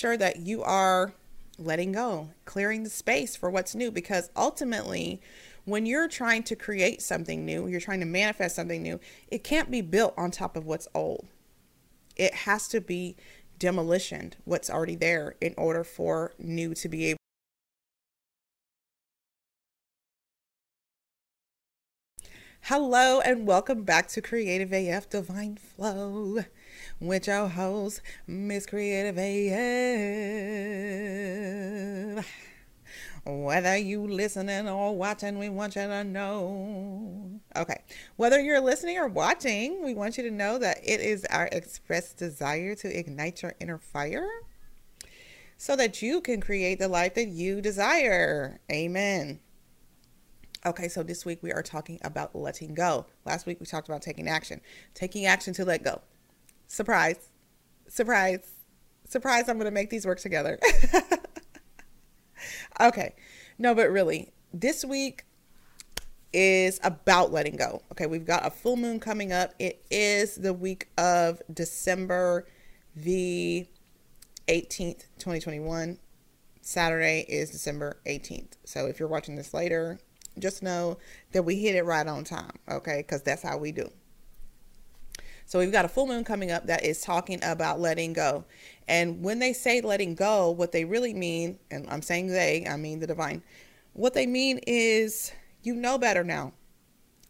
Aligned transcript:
sure 0.00 0.16
that 0.16 0.40
you 0.40 0.62
are 0.62 1.14
letting 1.58 1.92
go, 1.92 2.28
clearing 2.44 2.82
the 2.82 2.90
space 2.90 3.34
for 3.34 3.50
what's 3.50 3.74
new 3.74 3.90
because 3.90 4.28
ultimately 4.36 5.22
when 5.64 5.86
you're 5.86 6.06
trying 6.06 6.42
to 6.42 6.54
create 6.54 7.00
something 7.00 7.46
new, 7.46 7.66
you're 7.66 7.80
trying 7.80 8.00
to 8.00 8.06
manifest 8.06 8.54
something 8.54 8.82
new, 8.82 9.00
it 9.28 9.42
can't 9.42 9.70
be 9.70 9.80
built 9.80 10.12
on 10.18 10.30
top 10.30 10.54
of 10.54 10.66
what's 10.66 10.86
old. 10.94 11.26
It 12.14 12.34
has 12.34 12.68
to 12.68 12.80
be 12.80 13.16
demolitioned, 13.58 14.34
what's 14.44 14.68
already 14.68 14.96
there, 14.96 15.34
in 15.40 15.54
order 15.56 15.82
for 15.82 16.34
new 16.38 16.74
to 16.74 16.88
be 16.90 17.06
able. 17.06 17.18
Hello 22.64 23.20
and 23.20 23.46
welcome 23.46 23.82
back 23.82 24.08
to 24.08 24.20
Creative 24.20 24.72
AF 24.72 25.08
Divine 25.08 25.56
Flow 25.56 26.44
with 27.00 27.26
your 27.26 27.48
host, 27.48 28.00
Miss 28.26 28.66
Creative 28.66 29.16
AF. 32.18 32.26
Whether 33.24 33.76
you 33.76 34.06
listening 34.06 34.68
or 34.68 34.94
watching, 34.94 35.38
we 35.38 35.48
want 35.48 35.74
you 35.74 35.82
to 35.82 36.04
know. 36.04 37.40
Okay. 37.56 37.82
Whether 38.14 38.40
you're 38.40 38.60
listening 38.60 38.98
or 38.98 39.08
watching, 39.08 39.84
we 39.84 39.94
want 39.94 40.16
you 40.16 40.22
to 40.24 40.30
know 40.30 40.58
that 40.58 40.78
it 40.84 41.00
is 41.00 41.24
our 41.30 41.48
express 41.50 42.12
desire 42.12 42.76
to 42.76 42.98
ignite 42.98 43.42
your 43.42 43.54
inner 43.60 43.78
fire 43.78 44.28
so 45.56 45.74
that 45.74 46.02
you 46.02 46.20
can 46.20 46.40
create 46.40 46.78
the 46.78 46.86
life 46.88 47.14
that 47.14 47.28
you 47.28 47.60
desire. 47.60 48.60
Amen. 48.70 49.40
Okay, 50.64 50.88
so 50.88 51.02
this 51.02 51.24
week 51.24 51.42
we 51.42 51.52
are 51.52 51.62
talking 51.62 51.98
about 52.02 52.36
letting 52.36 52.74
go. 52.74 53.06
Last 53.24 53.46
week 53.46 53.58
we 53.58 53.66
talked 53.66 53.88
about 53.88 54.02
taking 54.02 54.28
action. 54.28 54.60
Taking 54.94 55.26
action 55.26 55.52
to 55.54 55.64
let 55.64 55.82
go. 55.82 56.00
Surprise. 56.66 57.16
Surprise. 57.88 58.40
Surprise, 59.08 59.48
I'm 59.48 59.56
going 59.56 59.66
to 59.66 59.70
make 59.70 59.90
these 59.90 60.06
work 60.06 60.18
together. 60.18 60.58
okay. 62.80 63.14
No, 63.58 63.74
but 63.74 63.90
really, 63.90 64.32
this 64.52 64.84
week 64.84 65.24
is 66.32 66.80
about 66.82 67.32
letting 67.32 67.56
go. 67.56 67.82
Okay, 67.92 68.06
we've 68.06 68.26
got 68.26 68.46
a 68.46 68.50
full 68.50 68.76
moon 68.76 69.00
coming 69.00 69.32
up. 69.32 69.54
It 69.58 69.84
is 69.90 70.34
the 70.34 70.52
week 70.52 70.88
of 70.98 71.40
December 71.52 72.46
the 72.94 73.66
18th, 74.48 75.06
2021. 75.18 75.98
Saturday 76.60 77.24
is 77.28 77.50
December 77.50 78.00
18th. 78.06 78.54
So 78.64 78.86
if 78.86 78.98
you're 78.98 79.08
watching 79.08 79.36
this 79.36 79.54
later, 79.54 79.98
just 80.38 80.62
know 80.62 80.98
that 81.32 81.44
we 81.44 81.56
hit 81.56 81.76
it 81.76 81.84
right 81.84 82.06
on 82.06 82.24
time, 82.24 82.52
okay? 82.68 82.98
Because 82.98 83.22
that's 83.22 83.42
how 83.42 83.56
we 83.56 83.72
do. 83.72 83.88
So 85.46 85.60
we've 85.60 85.70
got 85.70 85.84
a 85.84 85.88
full 85.88 86.08
moon 86.08 86.24
coming 86.24 86.50
up 86.50 86.66
that 86.66 86.84
is 86.84 87.00
talking 87.00 87.38
about 87.42 87.80
letting 87.80 88.12
go. 88.12 88.44
And 88.88 89.22
when 89.22 89.38
they 89.38 89.52
say 89.52 89.80
letting 89.80 90.16
go, 90.16 90.50
what 90.50 90.72
they 90.72 90.84
really 90.84 91.14
mean, 91.14 91.60
and 91.70 91.88
I'm 91.88 92.02
saying 92.02 92.26
they, 92.26 92.66
I 92.68 92.76
mean 92.76 92.98
the 92.98 93.06
divine, 93.06 93.42
what 93.92 94.12
they 94.12 94.26
mean 94.26 94.58
is 94.66 95.32
you 95.62 95.74
know 95.74 95.98
better 95.98 96.24
now. 96.24 96.52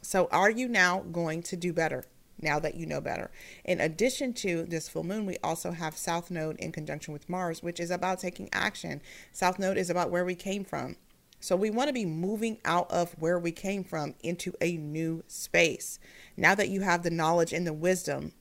So 0.00 0.28
are 0.32 0.50
you 0.50 0.66
now 0.66 1.00
going 1.12 1.42
to 1.44 1.56
do 1.56 1.74
better 1.74 2.04
now 2.40 2.58
that 2.58 2.74
you 2.74 2.86
know 2.86 3.02
better? 3.02 3.30
In 3.66 3.80
addition 3.80 4.32
to 4.34 4.64
this 4.64 4.88
full 4.88 5.04
moon, 5.04 5.26
we 5.26 5.36
also 5.42 5.72
have 5.72 5.96
South 5.96 6.30
Node 6.30 6.56
in 6.56 6.72
conjunction 6.72 7.12
with 7.12 7.28
Mars, 7.28 7.62
which 7.62 7.78
is 7.78 7.90
about 7.90 8.18
taking 8.18 8.48
action. 8.50 9.02
South 9.32 9.58
Node 9.58 9.76
is 9.76 9.90
about 9.90 10.10
where 10.10 10.24
we 10.24 10.34
came 10.34 10.64
from. 10.64 10.96
So 11.40 11.54
we 11.54 11.70
want 11.70 11.88
to 11.88 11.92
be 11.92 12.06
moving 12.06 12.58
out 12.64 12.90
of 12.90 13.12
where 13.18 13.38
we 13.38 13.52
came 13.52 13.84
from 13.84 14.14
into 14.22 14.52
a 14.60 14.76
new 14.76 15.22
space. 15.28 15.98
Now 16.36 16.54
that 16.54 16.68
you 16.68 16.80
have 16.80 17.02
the 17.02 17.10
knowledge 17.10 17.52
and 17.52 17.66
the 17.66 17.72
wisdom, 17.72 18.32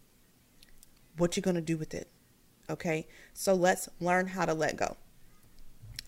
what 1.17 1.35
you 1.35 1.43
going 1.43 1.55
to 1.55 1.61
do 1.61 1.77
with 1.77 1.93
it? 1.93 2.09
Okay? 2.69 3.07
So 3.33 3.53
let's 3.53 3.89
learn 3.99 4.27
how 4.27 4.45
to 4.45 4.53
let 4.53 4.77
go. 4.77 4.97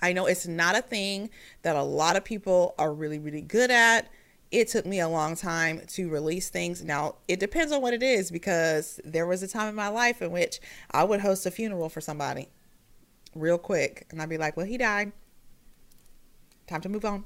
I 0.02 0.14
know 0.14 0.26
it's 0.28 0.48
not 0.48 0.78
a 0.78 0.82
thing 0.82 1.30
that 1.64 1.76
a 1.76 1.84
lot 1.84 2.16
of 2.16 2.24
people 2.24 2.76
are 2.78 2.94
really 2.94 3.20
really 3.20 3.42
good 3.42 3.72
at. 3.72 4.08
It 4.52 4.68
took 4.70 4.86
me 4.86 5.00
a 5.00 5.10
long 5.10 5.36
time 5.36 5.82
to 5.88 6.10
release 6.10 6.50
things. 6.50 6.84
Now, 6.84 7.16
it 7.28 7.40
depends 7.40 7.74
on 7.74 7.82
what 7.82 7.94
it 7.94 8.02
is 8.02 8.32
because 8.32 9.02
there 9.04 9.26
was 9.26 9.44
a 9.44 9.48
time 9.48 9.68
in 9.68 9.76
my 9.76 9.90
life 9.90 10.22
in 10.22 10.32
which 10.32 10.62
I 10.92 11.04
would 11.04 11.20
host 11.20 11.46
a 11.46 11.52
funeral 11.52 11.90
for 11.90 12.00
somebody 12.00 12.48
real 13.36 13.58
quick 13.58 14.06
and 14.10 14.22
I'd 14.22 14.30
be 14.30 14.38
like, 14.38 14.56
"Well, 14.56 14.66
he 14.66 14.78
died." 14.78 15.12
Time 16.68 16.82
to 16.82 16.90
move 16.90 17.06
on. 17.06 17.24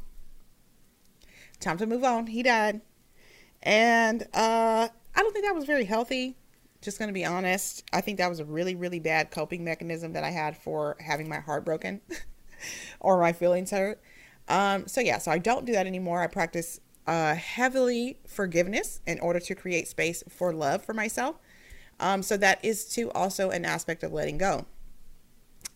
Time 1.60 1.78
to 1.78 1.88
move 1.88 2.04
on. 2.04 2.28
He 2.28 2.44
died. 2.44 2.82
And 3.64 4.24
uh, 4.34 4.88
I 5.16 5.22
don't 5.22 5.34
think 5.34 5.46
that 5.46 5.56
was 5.56 5.66
very 5.66 5.86
healthy. 5.86 6.38
Just 6.82 7.00
going 7.00 7.10
to 7.10 7.14
be 7.14 7.26
honest. 7.26 7.84
I 7.92 8.02
think 8.02 8.18
that 8.20 8.30
was 8.30 8.40
a 8.40 8.46
really, 8.46 8.76
really 8.76 9.00
bad 9.00 9.32
coping 9.32 9.64
mechanism 9.64 10.14
that 10.14 10.24
I 10.24 10.30
had 10.30 10.58
for 10.58 10.96
having 11.00 11.28
my 11.28 11.40
heart 11.40 11.66
broken 11.66 12.02
or 13.00 13.20
my 13.20 13.34
feelings 13.34 13.72
hurt. 13.72 14.02
Um, 14.48 14.88
so, 14.88 15.02
yeah, 15.02 15.18
so 15.18 15.32
I 15.32 15.38
don't 15.38 15.66
do 15.66 15.74
that 15.74 15.88
anymore. 15.88 16.22
I 16.22 16.28
practice 16.28 16.80
uh, 17.08 17.36
heavily 17.36 18.18
forgiveness 18.28 19.02
in 19.08 19.20
order 19.20 19.40
to 19.40 19.56
create 19.56 19.88
space 19.88 20.24
for 20.30 20.54
love 20.54 20.84
for 20.84 20.94
myself. 20.94 21.38
Um, 22.00 22.24
so, 22.24 22.38
that 22.38 22.64
is 22.66 22.86
too 22.86 23.12
also 23.12 23.52
an 23.52 23.66
aspect 23.66 24.04
of 24.04 24.12
letting 24.12 24.38
go. 24.40 24.66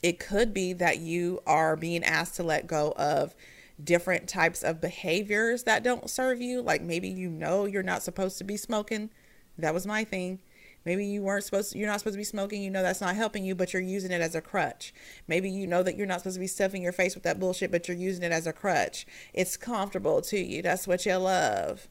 It 0.02 0.20
could 0.20 0.54
be 0.54 0.74
that 0.74 1.00
you 1.00 1.42
are 1.46 1.76
being 1.76 2.04
asked 2.04 2.36
to 2.36 2.44
let 2.44 2.68
go 2.68 2.94
of 2.98 3.36
different 3.84 4.28
types 4.28 4.64
of 4.64 4.82
behaviors 4.82 5.64
that 5.64 5.84
don't 5.84 6.10
serve 6.10 6.42
you. 6.42 6.62
Like 6.62 6.82
maybe 6.82 7.10
you 7.10 7.30
know 7.30 7.66
you're 7.66 7.84
not 7.84 8.04
supposed 8.04 8.38
to 8.38 8.44
be 8.44 8.58
smoking. 8.58 9.10
That 9.58 9.74
was 9.74 9.86
my 9.86 10.04
thing. 10.04 10.40
Maybe 10.86 11.06
you 11.06 11.24
weren't 11.24 11.44
supposed 11.44 11.72
to, 11.72 11.80
you're 11.80 11.90
not 11.90 12.00
supposed 12.00 12.14
to 12.14 12.20
be 12.20 12.24
smoking. 12.24 12.62
You 12.62 12.70
know 12.70 12.84
that's 12.84 13.02
not 13.02 13.16
helping 13.16 13.44
you, 13.44 13.56
but 13.56 13.74
you're 13.74 13.82
using 13.82 14.12
it 14.12 14.22
as 14.22 14.36
a 14.36 14.42
crutch. 14.42 14.94
Maybe 15.28 15.50
you 15.50 15.66
know 15.66 15.82
that 15.82 15.98
you're 15.98 16.06
not 16.06 16.20
supposed 16.20 16.36
to 16.36 16.40
be 16.42 16.48
stuffing 16.48 16.84
your 16.84 16.92
face 16.92 17.16
with 17.16 17.24
that 17.24 17.40
bullshit, 17.40 17.72
but 17.72 17.88
you're 17.88 17.98
using 17.98 18.24
it 18.24 18.32
as 18.32 18.46
a 18.46 18.54
crutch. 18.54 19.08
It's 19.34 19.58
comfortable 19.58 20.22
to 20.22 20.40
you. 20.40 20.62
That's 20.62 20.88
what 20.88 21.06
you 21.06 21.16
love. 21.16 21.88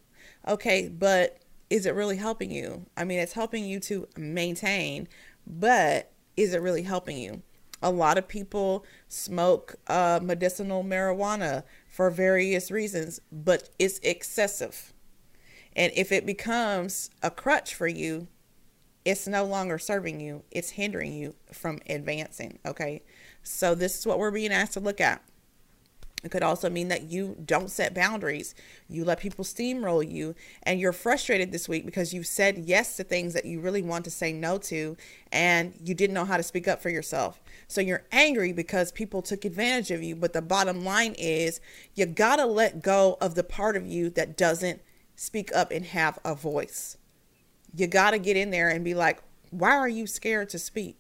Okay, 0.47 0.89
but 0.89 1.41
is 1.71 1.87
it 1.87 1.95
really 1.95 2.17
helping 2.17 2.53
you? 2.53 2.87
I 2.97 3.05
mean, 3.05 3.19
it's 3.19 3.33
helping 3.33 3.65
you 3.65 3.81
to 3.81 4.07
maintain, 4.17 5.09
but 5.45 6.13
is 6.37 6.55
it 6.55 6.63
really 6.63 6.83
helping 6.83 7.19
you? 7.19 7.43
A 7.85 7.91
lot 7.91 8.17
of 8.17 8.27
people 8.27 8.83
smoke 9.09 9.75
uh, 9.89 10.19
medicinal 10.23 10.83
marijuana 10.83 11.65
for 11.87 12.09
various 12.09 12.71
reasons, 12.71 13.21
but 13.31 13.69
it's 13.79 13.99
excessive. 13.99 14.95
And 15.77 15.93
if 15.95 16.11
it 16.11 16.25
becomes 16.25 17.11
a 17.23 17.31
crutch 17.31 17.75
for 17.75 17.87
you, 17.87 18.29
it's 19.05 19.29
no 19.29 19.45
longer 19.45 19.79
serving 19.79 20.19
you, 20.19 20.45
it's 20.51 20.71
hindering 20.71 21.13
you 21.13 21.35
from 21.53 21.79
advancing. 21.87 22.59
Okay. 22.65 23.03
So, 23.43 23.75
this 23.75 23.99
is 23.99 24.07
what 24.07 24.19
we're 24.19 24.31
being 24.31 24.51
asked 24.51 24.73
to 24.73 24.81
look 24.81 24.99
at. 24.99 25.23
It 26.25 26.31
could 26.31 26.43
also 26.43 26.71
mean 26.71 26.89
that 26.89 27.11
you 27.11 27.37
don't 27.45 27.71
set 27.71 27.93
boundaries. 27.93 28.55
You 28.89 29.05
let 29.05 29.21
people 29.21 29.45
steamroll 29.45 30.11
you, 30.11 30.35
and 30.63 30.81
you're 30.81 30.93
frustrated 30.93 31.53
this 31.53 31.69
week 31.69 31.85
because 31.85 32.15
you've 32.15 32.27
said 32.27 32.65
yes 32.65 32.97
to 32.97 33.05
things 33.05 33.35
that 33.35 33.45
you 33.45 33.61
really 33.61 33.83
want 33.83 34.07
to 34.07 34.11
say 34.11 34.33
no 34.33 34.57
to, 34.59 34.97
and 35.31 35.75
you 35.85 35.95
didn't 35.95 36.15
know 36.15 36.25
how 36.25 36.39
to 36.39 36.43
speak 36.43 36.67
up 36.67 36.81
for 36.81 36.89
yourself. 36.89 37.43
So 37.69 37.83
you're 37.83 38.05
angry 38.11 38.53
because 38.53 38.91
people 38.91 39.21
took 39.21 39.45
advantage 39.45 39.91
of 39.91 40.03
you. 40.03 40.17
But 40.17 40.33
the 40.33 40.41
bottom 40.41 40.83
line 40.83 41.15
is 41.19 41.61
you 41.95 42.07
got 42.07 42.37
to 42.37 42.47
let 42.47 42.83
go 42.83 43.19
of 43.21 43.35
the 43.35 43.45
part 43.45 43.77
of 43.77 43.87
you 43.87 44.09
that 44.11 44.37
doesn't 44.37 44.81
speak 45.17 45.55
up 45.55 45.71
and 45.71 45.85
have 45.85 46.19
a 46.25 46.35
voice. 46.35 46.97
You 47.77 47.87
got 47.87 48.13
to 48.13 48.19
get 48.19 48.39
in 48.39 48.51
there 48.51 48.71
and 48.71 48.83
be 48.83 48.95
like, 48.95 49.23
why 49.51 49.73
are 49.73 49.89
you 49.89 50.07
scared 50.07 50.49
to 50.51 50.59
speak? 50.59 50.97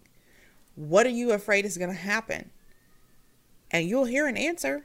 What 0.75 1.07
are 1.07 1.11
you 1.11 1.33
afraid 1.33 1.65
is 1.65 1.79
to 1.79 1.93
happen? 1.93 2.51
And 3.71 3.89
you'll 3.89 4.05
hear 4.05 4.27
an 4.27 4.37
answer 4.37 4.85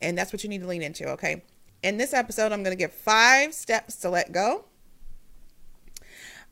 and 0.00 0.16
that's 0.16 0.32
what 0.32 0.42
you 0.42 0.48
need 0.48 0.60
to 0.60 0.66
lean 0.66 0.82
into, 0.82 1.08
okay? 1.10 1.42
In 1.82 1.96
this 1.96 2.12
episode, 2.12 2.52
I'm 2.52 2.62
going 2.62 2.76
to 2.76 2.78
give 2.78 2.92
five 2.92 3.54
steps 3.54 3.96
to 3.96 4.10
let 4.10 4.32
go, 4.32 4.64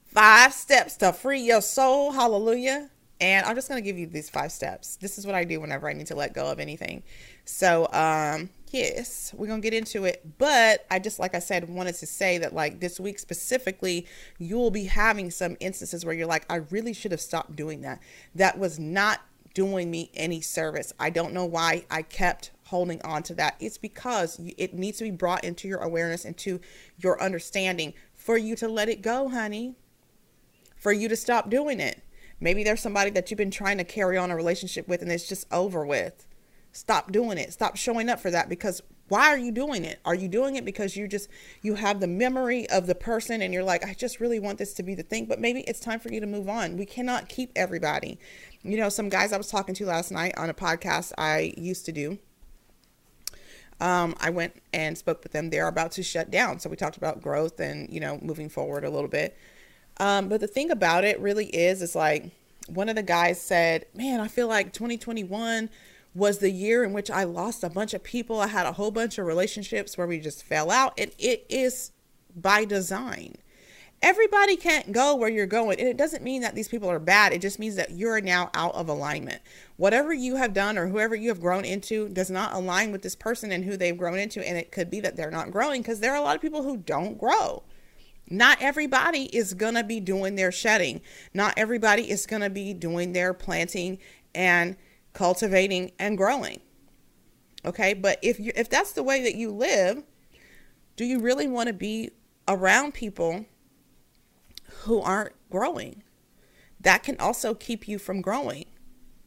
five 0.05 0.53
steps 0.53 0.97
to 0.99 1.13
free 1.13 1.41
your 1.41 1.61
soul. 1.61 2.13
Hallelujah. 2.13 2.91
And 3.21 3.47
I'm 3.47 3.55
just 3.55 3.69
going 3.69 3.83
to 3.83 3.85
give 3.85 3.99
you 3.99 4.07
these 4.07 4.29
five 4.29 4.53
steps. 4.53 4.97
This 4.97 5.19
is 5.19 5.27
what 5.27 5.35
I 5.35 5.45
do 5.45 5.59
whenever 5.59 5.89
I 5.89 5.95
need 5.95 6.07
to 6.09 6.15
let 6.15 6.35
go 6.35 6.51
of 6.51 6.61
anything. 6.61 7.03
So, 7.47 7.89
um, 7.93 8.51
yes, 8.71 9.33
we're 9.35 9.47
going 9.47 9.63
to 9.63 9.71
get 9.71 9.77
into 9.77 10.05
it. 10.05 10.23
But 10.37 10.85
I 10.91 10.99
just, 10.99 11.19
like 11.19 11.35
I 11.35 11.39
said, 11.39 11.69
wanted 11.69 11.95
to 11.95 12.07
say 12.07 12.37
that, 12.39 12.55
like, 12.55 12.81
this 12.81 13.01
week 13.01 13.19
specifically, 13.19 14.07
you'll 14.39 14.71
be 14.71 14.85
having 14.85 15.31
some 15.31 15.57
instances 15.61 16.05
where 16.05 16.15
you're 16.15 16.27
like, 16.27 16.45
I 16.51 16.57
really 16.57 16.93
should 16.93 17.13
have 17.13 17.21
stopped 17.23 17.57
doing 17.57 17.81
that. 17.83 18.01
That 18.35 18.59
was 18.59 18.79
not 18.79 19.23
doing 19.55 19.91
me 19.91 20.11
any 20.13 20.43
service. 20.43 20.93
I 21.01 21.09
don't 21.09 21.33
know 21.33 21.47
why 21.47 21.87
I 21.91 22.03
kept 22.03 22.51
holding 22.67 23.01
on 23.03 23.23
to 23.25 23.35
that. 23.35 23.57
It's 23.61 23.79
because 23.79 24.41
it 24.59 24.75
needs 24.75 24.99
to 24.99 25.05
be 25.05 25.11
brought 25.11 25.45
into 25.45 25.69
your 25.69 25.79
awareness, 25.79 26.25
into 26.25 26.61
your 26.99 27.21
understanding 27.23 27.95
for 28.15 28.37
you 28.37 28.57
to 28.57 28.69
let 28.69 28.89
it 28.89 29.03
go, 29.03 29.29
honey, 29.29 29.77
for 30.77 30.93
you 30.93 31.09
to 31.09 31.17
stop 31.17 31.49
doing 31.49 31.81
it. 31.81 32.03
Maybe 32.41 32.65
there's 32.65 32.81
somebody 32.81 33.11
that 33.11 33.31
you've 33.31 33.39
been 33.39 33.51
trying 33.51 33.79
to 33.79 33.85
carry 33.85 34.17
on 34.19 34.31
a 34.31 34.37
relationship 34.37 34.89
with 34.89 35.01
and 35.01 35.11
it's 35.11 35.29
just 35.29 35.47
over 35.53 35.87
with. 35.87 36.27
Stop 36.73 37.13
doing 37.13 37.39
it. 37.39 37.53
Stop 37.53 37.77
showing 37.77 38.09
up 38.09 38.21
for 38.21 38.31
that 38.31 38.49
because 38.49 38.83
why 39.09 39.29
are 39.29 39.39
you 39.39 39.53
doing 39.53 39.85
it? 39.85 40.01
Are 40.05 40.15
you 40.15 40.29
doing 40.29 40.57
it 40.57 40.65
because 40.65 40.97
you 40.97 41.07
just 41.07 41.29
you 41.63 41.77
have 41.77 42.01
the 42.01 42.09
memory 42.09 42.69
of 42.69 42.87
the 42.87 42.95
person 42.95 43.41
and 43.41 43.55
you're 43.55 43.63
like, 43.63 43.85
I 43.87 43.95
just 43.95 44.21
really 44.21 44.41
want 44.41 44.59
this 44.59 44.75
to 44.75 44.83
be 44.83 44.95
the 44.95 45.05
thing, 45.05 45.27
but 45.27 45.41
maybe 45.41 45.61
it's 45.61 45.81
time 45.81 46.01
for 46.01 46.13
you 46.13 46.21
to 46.21 46.27
move 46.27 46.49
on. 46.49 46.77
We 46.77 46.85
cannot 46.85 47.29
keep 47.29 47.53
everybody. 47.55 48.19
You 48.63 48.77
know, 48.77 48.89
some 48.89 49.09
guys 49.09 49.33
I 49.33 49.39
was 49.39 49.49
talking 49.49 49.75
to 49.77 49.87
last 49.87 50.11
night 50.11 50.37
on 50.37 50.51
a 50.51 50.55
podcast 50.55 51.13
I 51.17 51.55
used 51.57 51.87
to 51.87 51.93
do. 51.93 52.19
Um, 53.81 54.15
I 54.21 54.31
went 54.31 54.63
and 54.73 54.97
spoke 54.97 55.23
with 55.23 55.33
them. 55.33 55.51
They're 55.51 55.69
about 55.69 55.93
to 55.93 56.03
shut 56.03 56.31
down. 56.31 56.61
So 56.61 56.71
we 56.71 56.77
talked 56.77 56.97
about 56.97 57.23
growth 57.23 57.61
and, 57.61 57.91
you 57.91 58.01
know, 58.01 58.19
moving 58.23 58.49
forward 58.49 58.85
a 58.85 58.91
little 58.91 59.09
bit. 59.09 59.37
Um, 59.99 60.29
but 60.29 60.41
the 60.41 60.47
thing 60.47 60.71
about 60.71 61.05
it 61.05 61.21
really 61.21 61.47
is, 61.47 61.83
is 61.83 61.95
like 61.95 62.31
one 62.69 62.89
of 62.89 62.97
the 62.97 63.03
guys 63.03 63.41
said, 63.41 63.87
Man, 63.95 64.21
I 64.21 64.29
feel 64.29 64.49
like 64.49 64.73
2021 64.73 65.71
was 66.15 66.39
the 66.39 66.51
year 66.51 66.83
in 66.83 66.93
which 66.93 67.11
I 67.11 67.25
lost 67.25 67.63
a 67.63 67.69
bunch 67.69 67.93
of 67.93 68.03
people. 68.03 68.41
I 68.41 68.47
had 68.47 68.67
a 68.67 68.73
whole 68.73 68.91
bunch 68.91 69.19
of 69.19 69.27
relationships 69.27 69.99
where 69.99 70.07
we 70.07 70.19
just 70.19 70.43
fell 70.43 70.71
out. 70.71 70.95
And 70.99 71.13
it 71.19 71.45
is 71.49 71.93
by 72.35 72.65
design. 72.65 73.37
Everybody 74.03 74.57
can't 74.57 74.93
go 74.93 75.17
where 75.17 75.29
you're 75.29 75.47
going. 75.47 75.81
And 75.81 75.89
it 75.89 75.97
doesn't 75.97 76.23
mean 76.23 76.43
that 76.43 76.55
these 76.55 76.69
people 76.69 76.91
are 76.91 76.99
bad. 76.99 77.33
It 77.33 77.41
just 77.41 77.59
means 77.59 77.77
that 77.77 77.93
you're 77.93 78.21
now 78.21 78.51
out 78.55 78.75
of 78.75 78.89
alignment. 78.89 79.41
Whatever 79.77 80.13
you 80.13 80.37
have 80.37 80.53
done 80.53 80.77
or 80.77 80.87
whoever 80.87 81.15
you 81.15 81.29
have 81.31 81.41
grown 81.41 81.65
into 81.65 82.09
does 82.09 82.31
not 82.31 82.53
align 82.53 82.93
with 82.93 83.03
this 83.03 83.17
person 83.17 83.51
and 83.51 83.65
who 83.65 83.77
they've 83.77 83.97
grown 83.97 84.19
into. 84.19 84.47
And 84.47 84.59
it 84.59 84.71
could 84.71 84.91
be 84.91 85.01
that 85.01 85.17
they're 85.17 85.31
not 85.31 85.51
growing 85.51 85.83
because 85.83 86.01
there 86.01 86.13
are 86.13 86.19
a 86.19 86.23
lot 86.23 86.37
of 86.37 86.43
people 86.43 86.63
who 86.63 86.77
don't 86.77 87.19
grow. 87.19 87.63
Not 88.29 88.61
everybody 88.61 89.25
is 89.25 89.55
going 89.55 89.75
to 89.75 89.85
be 89.85 90.01
doing 90.01 90.35
their 90.35 90.53
shedding. 90.53 91.01
Not 91.33 91.55
everybody 91.57 92.11
is 92.11 92.27
going 92.27 92.43
to 92.43 92.51
be 92.51 92.75
doing 92.75 93.13
their 93.13 93.33
planting 93.33 93.99
and 94.35 94.77
cultivating 95.13 95.93
and 95.99 96.19
growing. 96.19 96.61
Okay? 97.65 97.95
But 97.95 98.19
if 98.23 98.39
you 98.39 98.53
if 98.55 98.69
that's 98.69 98.93
the 98.93 99.03
way 99.03 99.23
that 99.23 99.37
you 99.37 99.51
live, 99.51 100.03
do 100.97 101.05
you 101.05 101.21
really 101.21 101.49
want 101.49 101.69
to 101.69 101.73
be 101.73 102.11
around 102.49 102.95
people 102.95 103.47
who 104.87 105.01
aren't 105.01 105.35
growing? 105.51 106.03
That 106.81 107.03
can 107.03 107.19
also 107.19 107.55
keep 107.55 107.87
you 107.89 107.99
from 107.99 108.21
growing. 108.21 108.67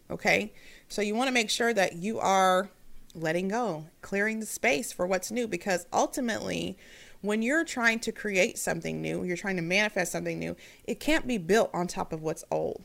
Okay? 0.10 0.54
So 0.88 1.02
you 1.02 1.16
want 1.16 1.28
to 1.28 1.34
make 1.34 1.50
sure 1.50 1.74
that 1.74 1.96
you 1.96 2.20
are 2.20 2.70
letting 3.14 3.48
go, 3.48 3.86
clearing 4.02 4.40
the 4.40 4.46
space 4.46 4.92
for 4.92 5.06
what's 5.06 5.32
new 5.32 5.48
because 5.48 5.86
ultimately 5.92 6.78
when 7.22 7.42
you're 7.42 7.66
trying 7.66 8.00
to 8.00 8.12
create 8.12 8.58
something 8.58 9.02
new, 9.02 9.24
you're 9.24 9.38
trying 9.38 9.58
to 9.58 9.62
manifest 9.62 10.12
something 10.12 10.40
new, 10.40 10.56
it 10.86 11.00
can't 11.00 11.28
be 11.28 11.38
built 11.38 11.70
on 11.74 11.88
top 11.88 12.14
of 12.14 12.22
what's 12.22 12.46
old. 12.50 12.84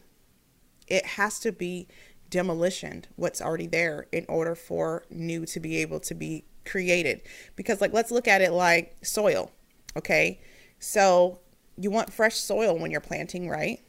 It 0.88 1.06
has 1.06 1.38
to 1.40 1.52
be 1.52 1.86
demolitioned, 2.30 3.04
what's 3.16 3.40
already 3.40 3.68
there, 3.68 4.06
in 4.10 4.26
order 4.28 4.54
for 4.54 5.04
new 5.08 5.46
to 5.46 5.60
be 5.60 5.76
able 5.78 6.00
to 6.00 6.14
be 6.14 6.44
created. 6.64 7.22
Because, 7.54 7.80
like, 7.80 7.92
let's 7.92 8.10
look 8.10 8.26
at 8.26 8.42
it 8.42 8.50
like 8.50 8.96
soil, 9.02 9.52
okay? 9.96 10.40
So, 10.80 11.38
you 11.76 11.90
want 11.90 12.12
fresh 12.12 12.36
soil 12.36 12.78
when 12.78 12.90
you're 12.90 13.00
planting, 13.00 13.48
right? 13.48 13.80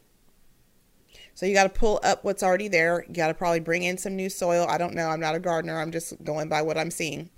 So, 1.34 1.46
you 1.46 1.54
got 1.54 1.64
to 1.64 1.80
pull 1.80 2.00
up 2.02 2.24
what's 2.24 2.44
already 2.44 2.70
there. 2.70 3.04
You 3.08 3.14
got 3.14 3.28
to 3.28 3.34
probably 3.34 3.60
bring 3.60 3.84
in 3.84 3.98
some 3.98 4.16
new 4.16 4.30
soil. 4.30 4.66
I 4.70 4.78
don't 4.78 4.94
know. 4.94 5.10
I'm 5.10 5.20
not 5.20 5.36
a 5.36 5.40
gardener. 5.40 5.80
I'm 5.80 5.92
just 5.92 6.24
going 6.24 6.48
by 6.48 6.62
what 6.62 6.78
I'm 6.78 6.92
seeing. 6.92 7.30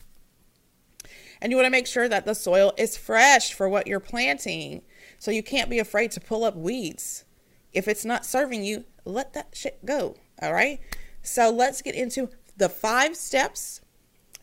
And 1.41 1.51
you 1.51 1.57
want 1.57 1.65
to 1.65 1.71
make 1.71 1.87
sure 1.87 2.07
that 2.09 2.25
the 2.25 2.35
soil 2.35 2.73
is 2.77 2.97
fresh 2.97 3.53
for 3.53 3.69
what 3.69 3.87
you're 3.87 3.99
planting. 3.99 4.81
So 5.19 5.31
you 5.31 5.43
can't 5.43 5.69
be 5.69 5.79
afraid 5.79 6.11
to 6.11 6.19
pull 6.19 6.43
up 6.43 6.55
weeds. 6.55 7.25
If 7.73 7.87
it's 7.87 8.05
not 8.05 8.25
serving 8.25 8.63
you, 8.63 8.85
let 9.05 9.33
that 9.33 9.49
shit 9.53 9.85
go. 9.85 10.15
All 10.41 10.53
right. 10.53 10.79
So 11.21 11.49
let's 11.51 11.81
get 11.81 11.95
into 11.95 12.29
the 12.55 12.69
five 12.69 13.15
steps 13.15 13.81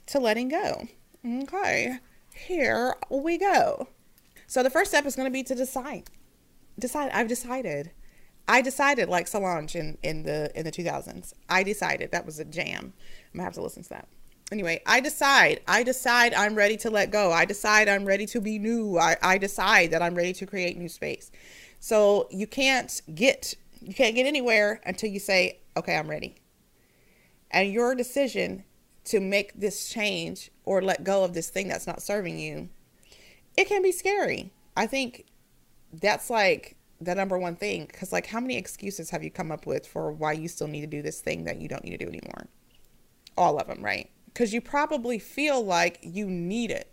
to 0.06 0.18
letting 0.18 0.48
go. 0.48 0.88
Okay. 1.26 1.98
Here 2.34 2.94
we 3.10 3.38
go. 3.38 3.88
So 4.46 4.62
the 4.62 4.70
first 4.70 4.91
step 4.91 5.06
is 5.06 5.17
going 5.17 5.26
to 5.26 5.32
be 5.32 5.43
to 5.44 5.55
decide. 5.55 6.11
Decide. 6.79 7.11
I've 7.12 7.29
decided. 7.29 7.93
I 8.46 8.61
decided 8.61 9.08
like 9.08 9.26
Solange 9.26 9.75
in, 9.75 9.96
in 10.02 10.25
the 10.25 10.50
in 10.55 10.64
the 10.64 10.73
2000s. 10.73 11.32
I 11.49 11.62
decided 11.62 12.12
that 12.12 12.26
was 12.26 12.38
a 12.38 12.44
jam. 12.44 12.93
I'm 13.32 13.38
gonna 13.38 13.44
have 13.44 13.55
to 13.55 13.62
listen 13.62 13.82
to 13.85 13.88
that 13.91 14.08
anyway, 14.55 14.81
I 14.87 15.00
decide. 15.00 15.61
I 15.67 15.82
decide 15.82 16.35
I'm 16.35 16.55
ready 16.55 16.76
to 16.79 16.91
let 16.91 17.11
go. 17.11 17.32
I 17.32 17.44
decide 17.44 17.88
I'm 17.88 18.05
ready 18.05 18.26
to 18.26 18.41
be 18.41 18.58
new. 18.58 18.99
I, 18.99 19.17
I 19.23 19.38
decide 19.38 19.91
that 19.91 20.02
I'm 20.02 20.14
ready 20.14 20.32
to 20.35 20.46
create 20.46 20.76
new 20.76 20.88
space. 20.88 21.31
So 21.81 22.29
you 22.31 22.46
can't 22.46 23.02
get 23.14 23.55
you 23.81 23.93
can't 23.93 24.14
get 24.14 24.26
anywhere 24.26 24.81
until 24.87 25.11
you 25.11 25.19
say, 25.19 25.61
okay, 25.76 25.96
I'm 25.96 26.08
ready. 26.08 26.37
And 27.50 27.70
your 27.70 27.94
decision 27.94 28.64
to 29.06 29.20
make 29.20 29.52
this 29.52 29.91
change 29.91 30.50
or 30.64 30.81
let 30.81 31.05
go 31.05 31.23
of 31.23 31.35
this 31.35 31.50
thing 31.50 31.69
that's 31.69 31.87
not 31.87 32.00
serving 32.00 32.38
you, 32.38 32.70
it 33.56 33.68
can 33.68 33.82
be 33.82 33.92
scary. 33.92 34.52
I 34.76 34.86
think 34.86 35.26
that's 35.92 36.30
like 36.30 36.76
the 37.00 37.14
number 37.14 37.38
one 37.38 37.56
thing 37.56 37.86
because 37.86 38.12
like 38.12 38.26
how 38.26 38.40
many 38.40 38.56
excuses 38.56 39.10
have 39.10 39.22
you 39.22 39.30
come 39.30 39.52
up 39.52 39.66
with 39.66 39.86
for 39.86 40.10
why 40.12 40.32
you 40.32 40.48
still 40.48 40.68
need 40.68 40.80
to 40.80 40.86
do 40.86 41.02
this 41.02 41.20
thing 41.20 41.44
that 41.44 41.60
you 41.60 41.68
don't 41.68 41.84
need 41.84 41.98
to 41.98 42.04
do 42.04 42.08
anymore 42.08 42.46
all 43.36 43.58
of 43.58 43.66
them 43.66 43.82
right 43.82 44.10
because 44.34 44.52
you 44.52 44.60
probably 44.60 45.18
feel 45.18 45.64
like 45.64 46.00
you 46.02 46.28
need 46.28 46.72
it. 46.72 46.92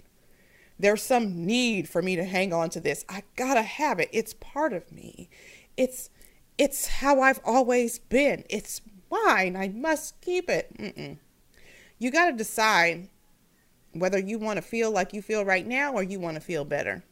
There's 0.79 1.01
some 1.01 1.45
need 1.45 1.89
for 1.89 2.01
me 2.01 2.15
to 2.15 2.23
hang 2.23 2.53
on 2.53 2.69
to 2.69 2.79
this. 2.79 3.03
I 3.09 3.23
gotta 3.35 3.63
have 3.63 3.99
it. 3.99 4.09
It's 4.13 4.35
part 4.35 4.73
of 4.73 4.91
me. 4.91 5.29
It's 5.75 6.09
it's 6.57 6.87
how 6.87 7.21
I've 7.21 7.41
always 7.43 7.97
been. 7.97 8.43
It's 8.49 8.81
mine. 9.09 9.55
I 9.55 9.69
must 9.69 10.21
keep 10.21 10.49
it. 10.49 10.75
Mm-mm. 10.77 11.17
You 11.97 12.11
gotta 12.11 12.33
decide 12.33 13.09
whether 13.93 14.19
you 14.19 14.39
want 14.39 14.57
to 14.57 14.61
feel 14.61 14.91
like 14.91 15.13
you 15.13 15.21
feel 15.21 15.45
right 15.45 15.65
now 15.65 15.93
or 15.93 16.03
you 16.03 16.19
want 16.19 16.35
to 16.35 16.41
feel 16.41 16.65
better. 16.65 17.03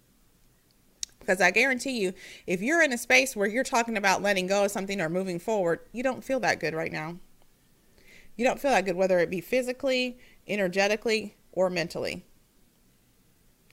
Because 1.20 1.42
I 1.42 1.52
guarantee 1.52 2.00
you, 2.00 2.14
if 2.48 2.62
you're 2.62 2.82
in 2.82 2.94
a 2.94 2.98
space 2.98 3.36
where 3.36 3.48
you're 3.48 3.64
talking 3.64 3.98
about 3.98 4.22
letting 4.22 4.48
go 4.48 4.66
of 4.66 4.72
something 4.72 5.00
or 5.00 5.10
moving 5.10 5.40
forward, 5.40 5.82
you 5.92 6.02
don't 6.02 6.24
feel 6.24 6.40
that 6.40 6.60
good 6.60 6.74
right 6.74 6.92
now 6.92 7.18
you 8.40 8.46
don't 8.46 8.58
feel 8.58 8.72
that 8.72 8.86
good, 8.86 8.96
whether 8.96 9.20
it 9.20 9.30
be 9.30 9.42
physically, 9.42 10.18
energetically, 10.48 11.36
or 11.52 11.70
mentally. 11.70 12.24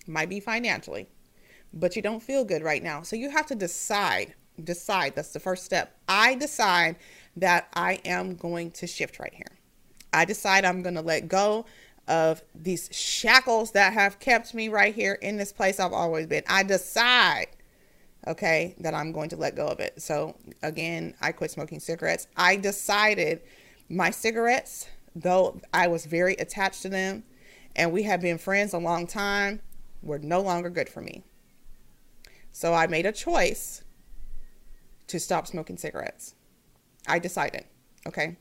It 0.01 0.09
might 0.09 0.29
be 0.29 0.41
financially, 0.41 1.09
but 1.73 1.95
you 1.95 2.03
don't 2.03 2.21
feel 2.21 2.45
good 2.45 2.65
right 2.65 2.83
now. 2.83 3.03
So 3.03 3.15
you 3.15 3.31
have 3.31 3.47
to 3.47 3.55
decide. 3.55 4.35
Decide. 4.65 5.15
That's 5.15 5.33
the 5.33 5.39
first 5.39 5.65
step. 5.65 5.97
I 6.09 6.35
decide 6.35 6.97
that 7.37 7.69
I 7.75 8.01
am 8.05 8.35
going 8.35 8.73
to 8.73 8.89
shift 8.89 9.21
right 9.21 9.33
here. 9.33 9.57
I 10.13 10.25
decide 10.25 10.65
I'm 10.65 10.83
going 10.83 10.97
to 10.97 11.01
let 11.01 11.29
go 11.29 11.67
of 12.09 12.43
these 12.55 12.89
shackles 12.93 13.73
that 13.73 13.93
have 13.93 14.19
kept 14.19 14.55
me 14.55 14.69
right 14.69 14.95
here 14.95 15.15
in 15.15 15.37
this 15.37 15.53
place 15.53 15.81
I've 15.81 15.93
always 15.93 16.27
been. 16.27 16.45
I 16.49 16.63
decide, 16.63 17.49
okay, 18.27 18.75
that 18.79 18.95
I'm 18.95 19.13
going 19.13 19.29
to 19.31 19.37
let 19.37 19.57
go 19.57 19.67
of 19.67 19.81
it. 19.81 20.01
So 20.01 20.37
again, 20.63 21.15
I 21.21 21.33
quit 21.33 21.51
smoking 21.51 21.81
cigarettes. 21.81 22.29
I 22.37 22.57
decided 22.57 23.43
my 23.89 24.11
cigarettes, 24.11 24.89
though 25.15 25.61
I 25.73 25.89
was 25.89 26.07
very 26.07 26.35
attached 26.35 26.83
to 26.83 26.89
them 26.89 27.25
and 27.75 27.93
we 27.93 28.05
have 28.05 28.21
been 28.21 28.39
friends 28.39 28.73
a 28.73 28.79
long 28.79 29.07
time, 29.07 29.61
were 30.03 30.19
no 30.19 30.41
longer 30.41 30.71
good 30.71 30.89
for 30.89 31.01
me. 31.01 31.23
So 32.53 32.73
I 32.73 32.87
made 32.87 33.05
a 33.05 33.13
choice 33.13 33.83
to 35.09 35.21
stop 35.21 35.47
smoking 35.47 35.77
cigarettes. 35.77 36.35
I 37.07 37.19
decided, 37.19 37.65
okay? 38.07 38.37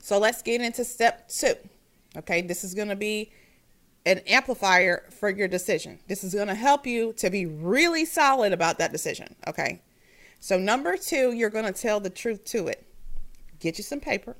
So 0.00 0.18
let's 0.18 0.42
get 0.42 0.60
into 0.60 0.84
step 0.84 1.28
two. 1.28 1.54
Okay, 2.18 2.42
this 2.42 2.64
is 2.64 2.74
going 2.74 2.88
to 2.88 2.96
be 2.96 3.30
an 4.04 4.18
amplifier 4.26 5.04
for 5.10 5.28
your 5.30 5.48
decision. 5.48 5.98
This 6.08 6.24
is 6.24 6.34
going 6.34 6.48
to 6.48 6.54
help 6.54 6.86
you 6.86 7.12
to 7.14 7.30
be 7.30 7.46
really 7.46 8.04
solid 8.04 8.52
about 8.52 8.78
that 8.78 8.92
decision. 8.92 9.36
Okay, 9.46 9.82
so 10.40 10.58
number 10.58 10.96
two, 10.96 11.32
you're 11.32 11.50
going 11.50 11.66
to 11.66 11.72
tell 11.72 12.00
the 12.00 12.10
truth 12.10 12.44
to 12.46 12.68
it 12.68 12.84
get 13.60 13.78
you 13.78 13.84
some 13.84 14.00
paper. 14.00 14.36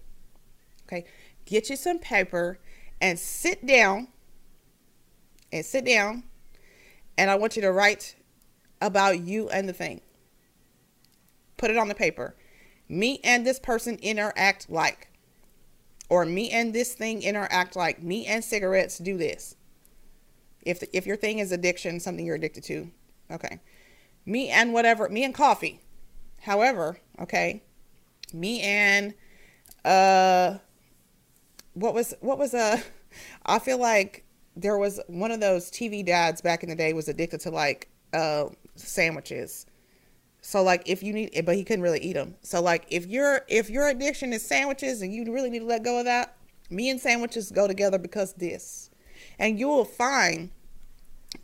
Okay. 0.87 1.05
Get 1.45 1.71
you 1.71 1.77
some 1.77 1.99
paper 1.99 2.59
and 3.01 3.19
sit 3.19 3.67
down 3.67 4.09
and 5.53 5.65
sit 5.65 5.85
down. 5.85 6.25
And 7.17 7.31
I 7.31 7.35
want 7.35 7.57
you 7.57 7.63
to 7.63 7.73
write 7.73 8.17
about 8.81 9.21
you 9.21 9.49
and 9.49 9.69
the 9.69 9.73
thing. 9.73 10.01
Put 11.57 11.71
it 11.71 11.77
on 11.77 11.89
the 11.89 11.95
paper. 11.95 12.37
Me 12.89 13.21
and 13.25 13.47
this 13.47 13.59
person 13.59 13.99
interact 14.01 14.71
like. 14.71 15.08
Or 16.09 16.25
me 16.25 16.51
and 16.51 16.73
this 16.73 16.95
thing 16.95 17.23
interact 17.23 17.77
like. 17.77 18.03
Me 18.03 18.27
and 18.27 18.43
cigarettes 18.43 18.99
do 18.99 19.17
this. 19.17 19.57
If, 20.63 20.83
if 20.93 21.07
your 21.07 21.17
thing 21.17 21.39
is 21.39 21.53
addiction, 21.53 22.01
something 22.01 22.25
you're 22.25 22.37
addicted 22.37 22.65
to. 22.65 22.91
Okay. 23.31 23.61
Me 24.27 24.49
and 24.49 24.73
whatever. 24.73 25.09
Me 25.09 25.25
and 25.25 25.35
coffee. 25.35 25.81
However, 26.41 26.99
okay 27.21 27.63
me 28.33 28.61
and 28.61 29.15
uh 29.85 30.59
what 31.75 31.95
was 31.95 32.15
what 32.21 32.39
was 32.39 32.55
uh 32.55 32.81
I 33.47 33.59
feel 33.59 33.79
like 33.79 34.25
there 34.57 34.77
was 34.77 35.01
one 35.07 35.31
of 35.31 35.41
those 35.41 35.71
TV 35.71 36.05
dads 36.05 36.41
back 36.41 36.63
in 36.63 36.69
the 36.69 36.75
day 36.75 36.93
was 36.93 37.09
addicted 37.09 37.41
to 37.41 37.51
like 37.51 37.89
uh 38.13 38.47
sandwiches. 38.75 39.67
So 40.49 40.63
like 40.63 40.85
if 40.87 41.03
you 41.03 41.13
need 41.13 41.43
but 41.45 41.57
he 41.57 41.63
couldn't 41.63 41.83
really 41.83 42.01
eat 42.01 42.15
them. 42.15 42.37
So 42.41 42.63
like 42.63 42.87
if 42.89 43.05
your 43.05 43.43
if 43.49 43.69
your 43.69 43.87
addiction 43.87 44.33
is 44.33 44.43
sandwiches 44.43 45.03
and 45.03 45.13
you 45.13 45.31
really 45.31 45.51
need 45.51 45.59
to 45.59 45.67
let 45.67 45.85
go 45.85 45.99
of 45.99 46.07
that, 46.07 46.39
me 46.71 46.89
and 46.89 46.99
sandwiches 46.99 47.53
go 47.53 47.69
together 47.69 47.99
because 47.99 48.33
this. 48.33 48.89
And 49.39 49.59
you 49.59 49.69
will 49.69 49.85
find 49.85 50.49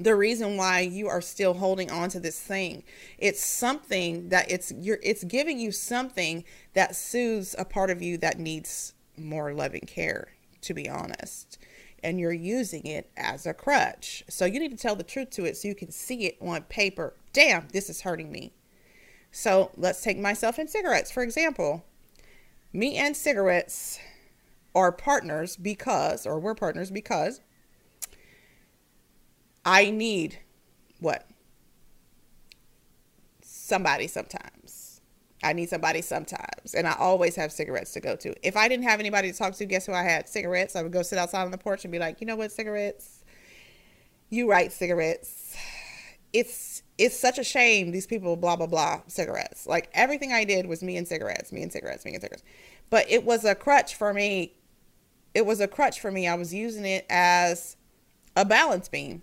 the 0.01 0.17
reason 0.17 0.57
why 0.57 0.81
you 0.81 1.07
are 1.07 1.21
still 1.21 1.53
holding 1.53 1.91
on 1.91 2.09
to 2.09 2.19
this 2.19 2.41
thing. 2.41 2.83
It's 3.19 3.45
something 3.45 4.31
that 4.31 4.51
it's 4.51 4.73
you're 4.73 5.01
it's 5.03 5.23
giving 5.25 5.59
you 5.59 5.71
something 5.71 6.43
that 6.73 6.97
soothes 6.97 7.55
a 7.59 7.67
part 7.67 7.91
of 7.91 8.01
you 8.01 8.17
that 8.19 8.39
needs 8.39 8.95
more 9.19 9.53
loving 9.53 9.85
care 9.87 10.29
to 10.63 10.73
be 10.73 10.89
honest. 10.89 11.59
And 12.03 12.19
you're 12.19 12.33
using 12.33 12.87
it 12.87 13.11
as 13.19 13.45
a 13.45 13.53
crutch. 13.53 14.25
So 14.31 14.47
you 14.47 14.59
need 14.59 14.71
to 14.71 14.79
tell 14.79 14.97
the 14.97 15.05
truth 15.05 15.29
to 15.33 15.45
it 15.45 15.59
so 15.59 15.69
you 15.69 15.75
can 15.75 15.91
see 15.91 16.25
it 16.25 16.39
on 16.41 16.63
paper. 16.63 17.13
Damn 17.35 17.69
this 17.69 17.91
is 17.91 18.01
hurting 18.01 18.33
me 18.33 18.55
so 19.35 19.71
let's 19.77 20.01
take 20.01 20.19
myself 20.19 20.59
and 20.59 20.71
cigarettes 20.71 21.11
for 21.11 21.23
example 21.23 21.85
me 22.73 22.97
and 22.97 23.17
cigarettes 23.17 23.99
are 24.75 24.91
partners 24.91 25.57
because 25.57 26.27
or 26.27 26.39
we're 26.39 26.55
partners 26.55 26.91
because 26.91 27.41
I 29.65 29.91
need 29.91 30.39
what? 31.01 31.27
Somebody 33.41 34.07
sometimes. 34.09 35.01
I 35.43 35.53
need 35.53 35.69
somebody 35.69 36.03
sometimes. 36.03 36.75
And 36.75 36.87
I 36.87 36.95
always 36.99 37.37
have 37.37 37.53
cigarettes 37.53 37.93
to 37.93 38.01
go 38.01 38.17
to. 38.17 38.35
If 38.47 38.57
I 38.57 38.69
didn't 38.69 38.85
have 38.85 39.01
anybody 39.01 39.31
to 39.31 39.37
talk 39.37 39.55
to, 39.55 39.67
guess 39.67 39.87
who 39.87 39.93
I 39.93 40.03
had? 40.03 40.29
Cigarettes. 40.29 40.77
I 40.77 40.83
would 40.83 40.93
go 40.93 41.03
sit 41.03 41.19
outside 41.19 41.45
on 41.45 41.51
the 41.51 41.59
porch 41.59 41.85
and 41.85 41.93
be 41.93 41.99
like, 41.99 42.21
you 42.21 42.27
know 42.27 42.37
what, 42.37 42.53
cigarettes? 42.53 43.23
You 44.31 44.51
right, 44.51 44.73
cigarettes. 44.73 45.57
It's 46.35 46.83
it's 46.99 47.19
such 47.19 47.39
a 47.39 47.45
shame 47.45 47.91
these 47.91 48.07
people 48.07 48.37
blah 48.37 48.57
blah 48.57 48.67
blah 48.67 49.01
cigarettes. 49.07 49.67
Like 49.67 49.89
everything 49.95 50.33
I 50.33 50.45
did 50.45 50.67
was 50.67 50.83
me 50.83 50.99
and 50.99 51.09
cigarettes, 51.09 51.53
me 51.53 51.63
and 51.63 51.73
cigarettes, 51.73 52.05
me 52.05 52.13
and 52.13 52.23
cigarettes. 52.23 52.45
But 52.91 53.11
it 53.11 53.25
was 53.25 53.47
a 53.47 53.55
crutch 53.55 53.95
for 53.95 54.13
me. 54.13 54.53
It 55.33 55.47
was 55.47 55.61
a 55.61 55.67
crutch 55.67 56.01
for 56.01 56.11
me. 56.11 56.29
I 56.29 56.35
was 56.35 56.53
using 56.53 56.85
it 56.85 57.07
as 57.09 57.77
a 58.37 58.45
balance 58.45 58.89
beam 58.89 59.23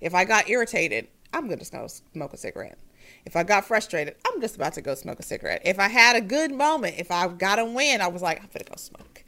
if 0.00 0.14
I 0.14 0.24
got 0.24 0.48
irritated, 0.48 1.08
I'm 1.32 1.48
just 1.48 1.72
going 1.72 1.86
to 1.86 1.94
smoke 2.12 2.32
a 2.32 2.36
cigarette. 2.36 2.78
If 3.24 3.36
I 3.36 3.42
got 3.42 3.64
frustrated, 3.64 4.16
I'm 4.26 4.40
just 4.40 4.56
about 4.56 4.74
to 4.74 4.82
go 4.82 4.94
smoke 4.94 5.20
a 5.20 5.22
cigarette. 5.22 5.62
If 5.64 5.78
I 5.78 5.88
had 5.88 6.16
a 6.16 6.20
good 6.20 6.52
moment, 6.52 6.96
if 6.98 7.10
I 7.10 7.28
got 7.28 7.58
a 7.58 7.64
win, 7.64 8.00
I 8.00 8.08
was 8.08 8.22
like, 8.22 8.40
I'm 8.40 8.48
gonna 8.52 8.64
go 8.64 8.76
smoke. 8.76 9.24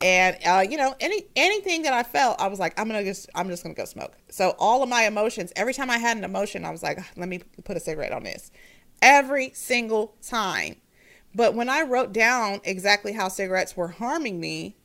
And 0.00 0.36
uh, 0.46 0.64
you 0.68 0.76
know, 0.76 0.94
any 1.00 1.24
anything 1.34 1.82
that 1.82 1.92
I 1.92 2.04
felt, 2.04 2.40
I 2.40 2.46
was 2.46 2.58
like, 2.58 2.78
I'm 2.78 2.86
gonna 2.86 3.04
just 3.04 3.28
I'm 3.34 3.48
just 3.48 3.62
gonna 3.62 3.74
go 3.74 3.84
smoke. 3.84 4.12
So 4.30 4.54
all 4.58 4.82
of 4.82 4.88
my 4.88 5.04
emotions, 5.06 5.52
every 5.56 5.74
time 5.74 5.90
I 5.90 5.98
had 5.98 6.16
an 6.16 6.24
emotion, 6.24 6.64
I 6.64 6.70
was 6.70 6.82
like, 6.82 7.00
let 7.16 7.28
me 7.28 7.40
put 7.64 7.76
a 7.76 7.80
cigarette 7.80 8.12
on 8.12 8.22
this. 8.22 8.50
Every 9.02 9.50
single 9.54 10.14
time. 10.22 10.76
But 11.34 11.54
when 11.54 11.68
I 11.68 11.82
wrote 11.82 12.12
down 12.12 12.60
exactly 12.64 13.12
how 13.12 13.28
cigarettes 13.28 13.76
were 13.76 13.88
harming 13.88 14.40
me, 14.40 14.76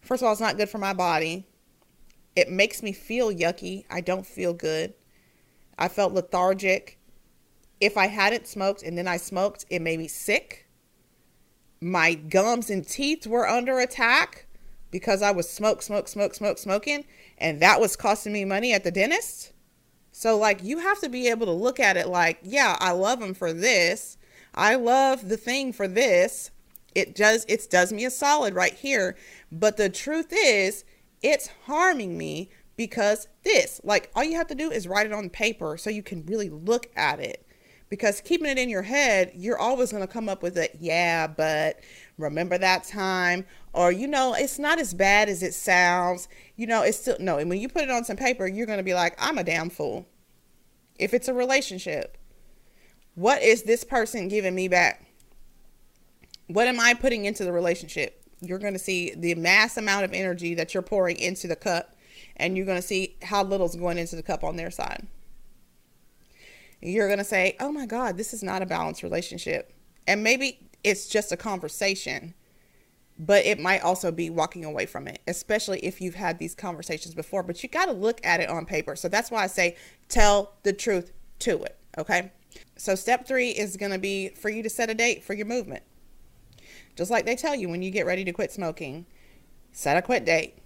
first 0.00 0.22
of 0.22 0.26
all, 0.26 0.32
it's 0.32 0.40
not 0.40 0.56
good 0.56 0.68
for 0.68 0.78
my 0.78 0.92
body. 0.92 1.46
It 2.36 2.50
makes 2.50 2.82
me 2.82 2.92
feel 2.92 3.32
yucky. 3.32 3.84
I 3.90 4.00
don't 4.00 4.26
feel 4.26 4.52
good. 4.52 4.94
I 5.78 5.88
felt 5.88 6.12
lethargic. 6.12 6.98
If 7.80 7.96
I 7.96 8.08
hadn't 8.08 8.46
smoked 8.46 8.82
and 8.82 8.98
then 8.98 9.08
I 9.08 9.16
smoked, 9.16 9.64
it 9.70 9.80
made 9.80 9.98
me 9.98 10.08
sick. 10.08 10.68
My 11.82 12.12
gums 12.12 12.68
and 12.68 12.86
teeth 12.86 13.26
were 13.26 13.48
under 13.48 13.78
attack 13.78 14.44
because 14.90 15.22
I 15.22 15.30
was 15.30 15.48
smoke, 15.48 15.80
smoke, 15.80 16.08
smoke, 16.08 16.34
smoke, 16.34 16.58
smoking, 16.58 17.06
and 17.38 17.60
that 17.60 17.80
was 17.80 17.96
costing 17.96 18.34
me 18.34 18.44
money 18.44 18.74
at 18.74 18.84
the 18.84 18.90
dentist. 18.90 19.52
So, 20.12 20.36
like, 20.36 20.62
you 20.62 20.80
have 20.80 21.00
to 21.00 21.08
be 21.08 21.28
able 21.28 21.46
to 21.46 21.52
look 21.52 21.80
at 21.80 21.96
it 21.96 22.06
like, 22.06 22.40
yeah, 22.42 22.76
I 22.80 22.90
love 22.90 23.20
them 23.20 23.32
for 23.32 23.54
this. 23.54 24.18
I 24.54 24.74
love 24.74 25.30
the 25.30 25.38
thing 25.38 25.72
for 25.72 25.88
this. 25.88 26.50
It 26.94 27.14
does, 27.14 27.46
it 27.48 27.66
does 27.70 27.94
me 27.94 28.04
a 28.04 28.10
solid 28.10 28.54
right 28.54 28.74
here. 28.74 29.16
But 29.50 29.78
the 29.78 29.88
truth 29.88 30.32
is, 30.32 30.84
it's 31.22 31.48
harming 31.64 32.18
me 32.18 32.50
because 32.76 33.26
this, 33.42 33.80
like, 33.82 34.10
all 34.14 34.24
you 34.24 34.36
have 34.36 34.48
to 34.48 34.54
do 34.54 34.70
is 34.70 34.86
write 34.86 35.06
it 35.06 35.14
on 35.14 35.30
paper 35.30 35.78
so 35.78 35.88
you 35.88 36.02
can 36.02 36.26
really 36.26 36.50
look 36.50 36.88
at 36.94 37.20
it. 37.20 37.46
Because 37.90 38.20
keeping 38.20 38.48
it 38.48 38.56
in 38.56 38.68
your 38.68 38.82
head, 38.82 39.32
you're 39.34 39.58
always 39.58 39.90
going 39.90 40.06
to 40.06 40.12
come 40.12 40.28
up 40.28 40.42
with 40.42 40.56
it, 40.56 40.76
yeah, 40.80 41.26
but 41.26 41.80
remember 42.16 42.56
that 42.56 42.84
time? 42.84 43.44
Or, 43.72 43.92
you 43.92 44.06
know, 44.06 44.34
it's 44.34 44.58
not 44.58 44.78
as 44.78 44.94
bad 44.94 45.28
as 45.28 45.42
it 45.42 45.54
sounds. 45.54 46.28
You 46.56 46.66
know, 46.66 46.82
it's 46.82 46.98
still, 46.98 47.16
no. 47.20 47.38
And 47.38 47.50
when 47.50 47.60
you 47.60 47.68
put 47.68 47.82
it 47.82 47.90
on 47.90 48.04
some 48.04 48.16
paper, 48.16 48.46
you're 48.46 48.66
going 48.66 48.78
to 48.78 48.84
be 48.84 48.94
like, 48.94 49.16
I'm 49.18 49.38
a 49.38 49.44
damn 49.44 49.70
fool. 49.70 50.06
If 50.98 51.12
it's 51.12 51.28
a 51.28 51.34
relationship, 51.34 52.16
what 53.16 53.42
is 53.42 53.64
this 53.64 53.84
person 53.84 54.28
giving 54.28 54.54
me 54.54 54.68
back? 54.68 55.04
What 56.46 56.68
am 56.68 56.80
I 56.80 56.94
putting 56.94 57.24
into 57.24 57.44
the 57.44 57.52
relationship? 57.52 58.20
you're 58.40 58.58
going 58.58 58.72
to 58.72 58.78
see 58.78 59.14
the 59.14 59.34
mass 59.34 59.76
amount 59.76 60.04
of 60.04 60.12
energy 60.12 60.54
that 60.54 60.72
you're 60.72 60.82
pouring 60.82 61.18
into 61.18 61.46
the 61.46 61.56
cup 61.56 61.94
and 62.36 62.56
you're 62.56 62.66
going 62.66 62.80
to 62.80 62.86
see 62.86 63.16
how 63.22 63.42
little's 63.42 63.76
going 63.76 63.98
into 63.98 64.16
the 64.16 64.22
cup 64.22 64.42
on 64.42 64.56
their 64.56 64.70
side. 64.70 65.06
You're 66.80 67.08
going 67.08 67.18
to 67.18 67.24
say, 67.24 67.56
"Oh 67.60 67.72
my 67.72 67.86
god, 67.86 68.16
this 68.16 68.32
is 68.32 68.42
not 68.42 68.62
a 68.62 68.66
balanced 68.66 69.02
relationship." 69.02 69.72
And 70.06 70.22
maybe 70.22 70.70
it's 70.82 71.06
just 71.06 71.30
a 71.30 71.36
conversation, 71.36 72.34
but 73.18 73.44
it 73.44 73.60
might 73.60 73.82
also 73.82 74.10
be 74.10 74.30
walking 74.30 74.64
away 74.64 74.86
from 74.86 75.06
it, 75.06 75.20
especially 75.26 75.78
if 75.80 76.00
you've 76.00 76.14
had 76.14 76.38
these 76.38 76.54
conversations 76.54 77.14
before, 77.14 77.42
but 77.42 77.62
you 77.62 77.68
got 77.68 77.86
to 77.86 77.92
look 77.92 78.18
at 78.24 78.40
it 78.40 78.48
on 78.48 78.64
paper. 78.64 78.96
So 78.96 79.08
that's 79.08 79.30
why 79.30 79.44
I 79.44 79.46
say 79.46 79.76
tell 80.08 80.54
the 80.62 80.72
truth 80.72 81.12
to 81.40 81.62
it, 81.62 81.78
okay? 81.98 82.32
So 82.76 82.94
step 82.94 83.28
3 83.28 83.50
is 83.50 83.76
going 83.76 83.92
to 83.92 83.98
be 83.98 84.30
for 84.30 84.48
you 84.48 84.62
to 84.62 84.70
set 84.70 84.88
a 84.88 84.94
date 84.94 85.22
for 85.22 85.34
your 85.34 85.46
movement. 85.46 85.82
Just 86.96 87.10
like 87.10 87.26
they 87.26 87.36
tell 87.36 87.54
you 87.54 87.68
when 87.68 87.82
you 87.82 87.90
get 87.90 88.06
ready 88.06 88.24
to 88.24 88.32
quit 88.32 88.52
smoking, 88.52 89.06
set 89.72 89.96
a 89.96 90.02
quit 90.02 90.24
date. 90.24 90.56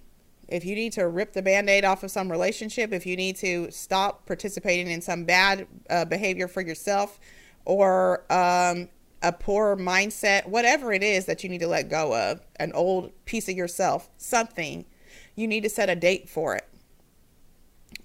If 0.47 0.63
you 0.65 0.75
need 0.75 0.93
to 0.93 1.07
rip 1.07 1.33
the 1.33 1.41
band 1.41 1.69
aid 1.69 1.85
off 1.85 2.03
of 2.03 2.11
some 2.11 2.31
relationship, 2.31 2.93
if 2.93 3.05
you 3.05 3.15
need 3.15 3.35
to 3.37 3.71
stop 3.71 4.25
participating 4.25 4.87
in 4.87 5.01
some 5.01 5.25
bad 5.25 5.67
uh, 5.89 6.05
behavior 6.05 6.47
for 6.47 6.61
yourself 6.61 7.19
or 7.65 8.31
um, 8.31 8.89
a 9.23 9.31
poor 9.31 9.75
mindset, 9.75 10.47
whatever 10.47 10.93
it 10.93 11.01
is 11.01 11.25
that 11.25 11.43
you 11.43 11.49
need 11.49 11.61
to 11.61 11.67
let 11.67 11.89
go 11.89 12.15
of, 12.15 12.41
an 12.57 12.71
old 12.73 13.11
piece 13.25 13.49
of 13.49 13.55
yourself, 13.55 14.09
something, 14.17 14.85
you 15.35 15.47
need 15.47 15.63
to 15.63 15.69
set 15.69 15.89
a 15.89 15.95
date 15.95 16.29
for 16.29 16.55
it. 16.55 16.67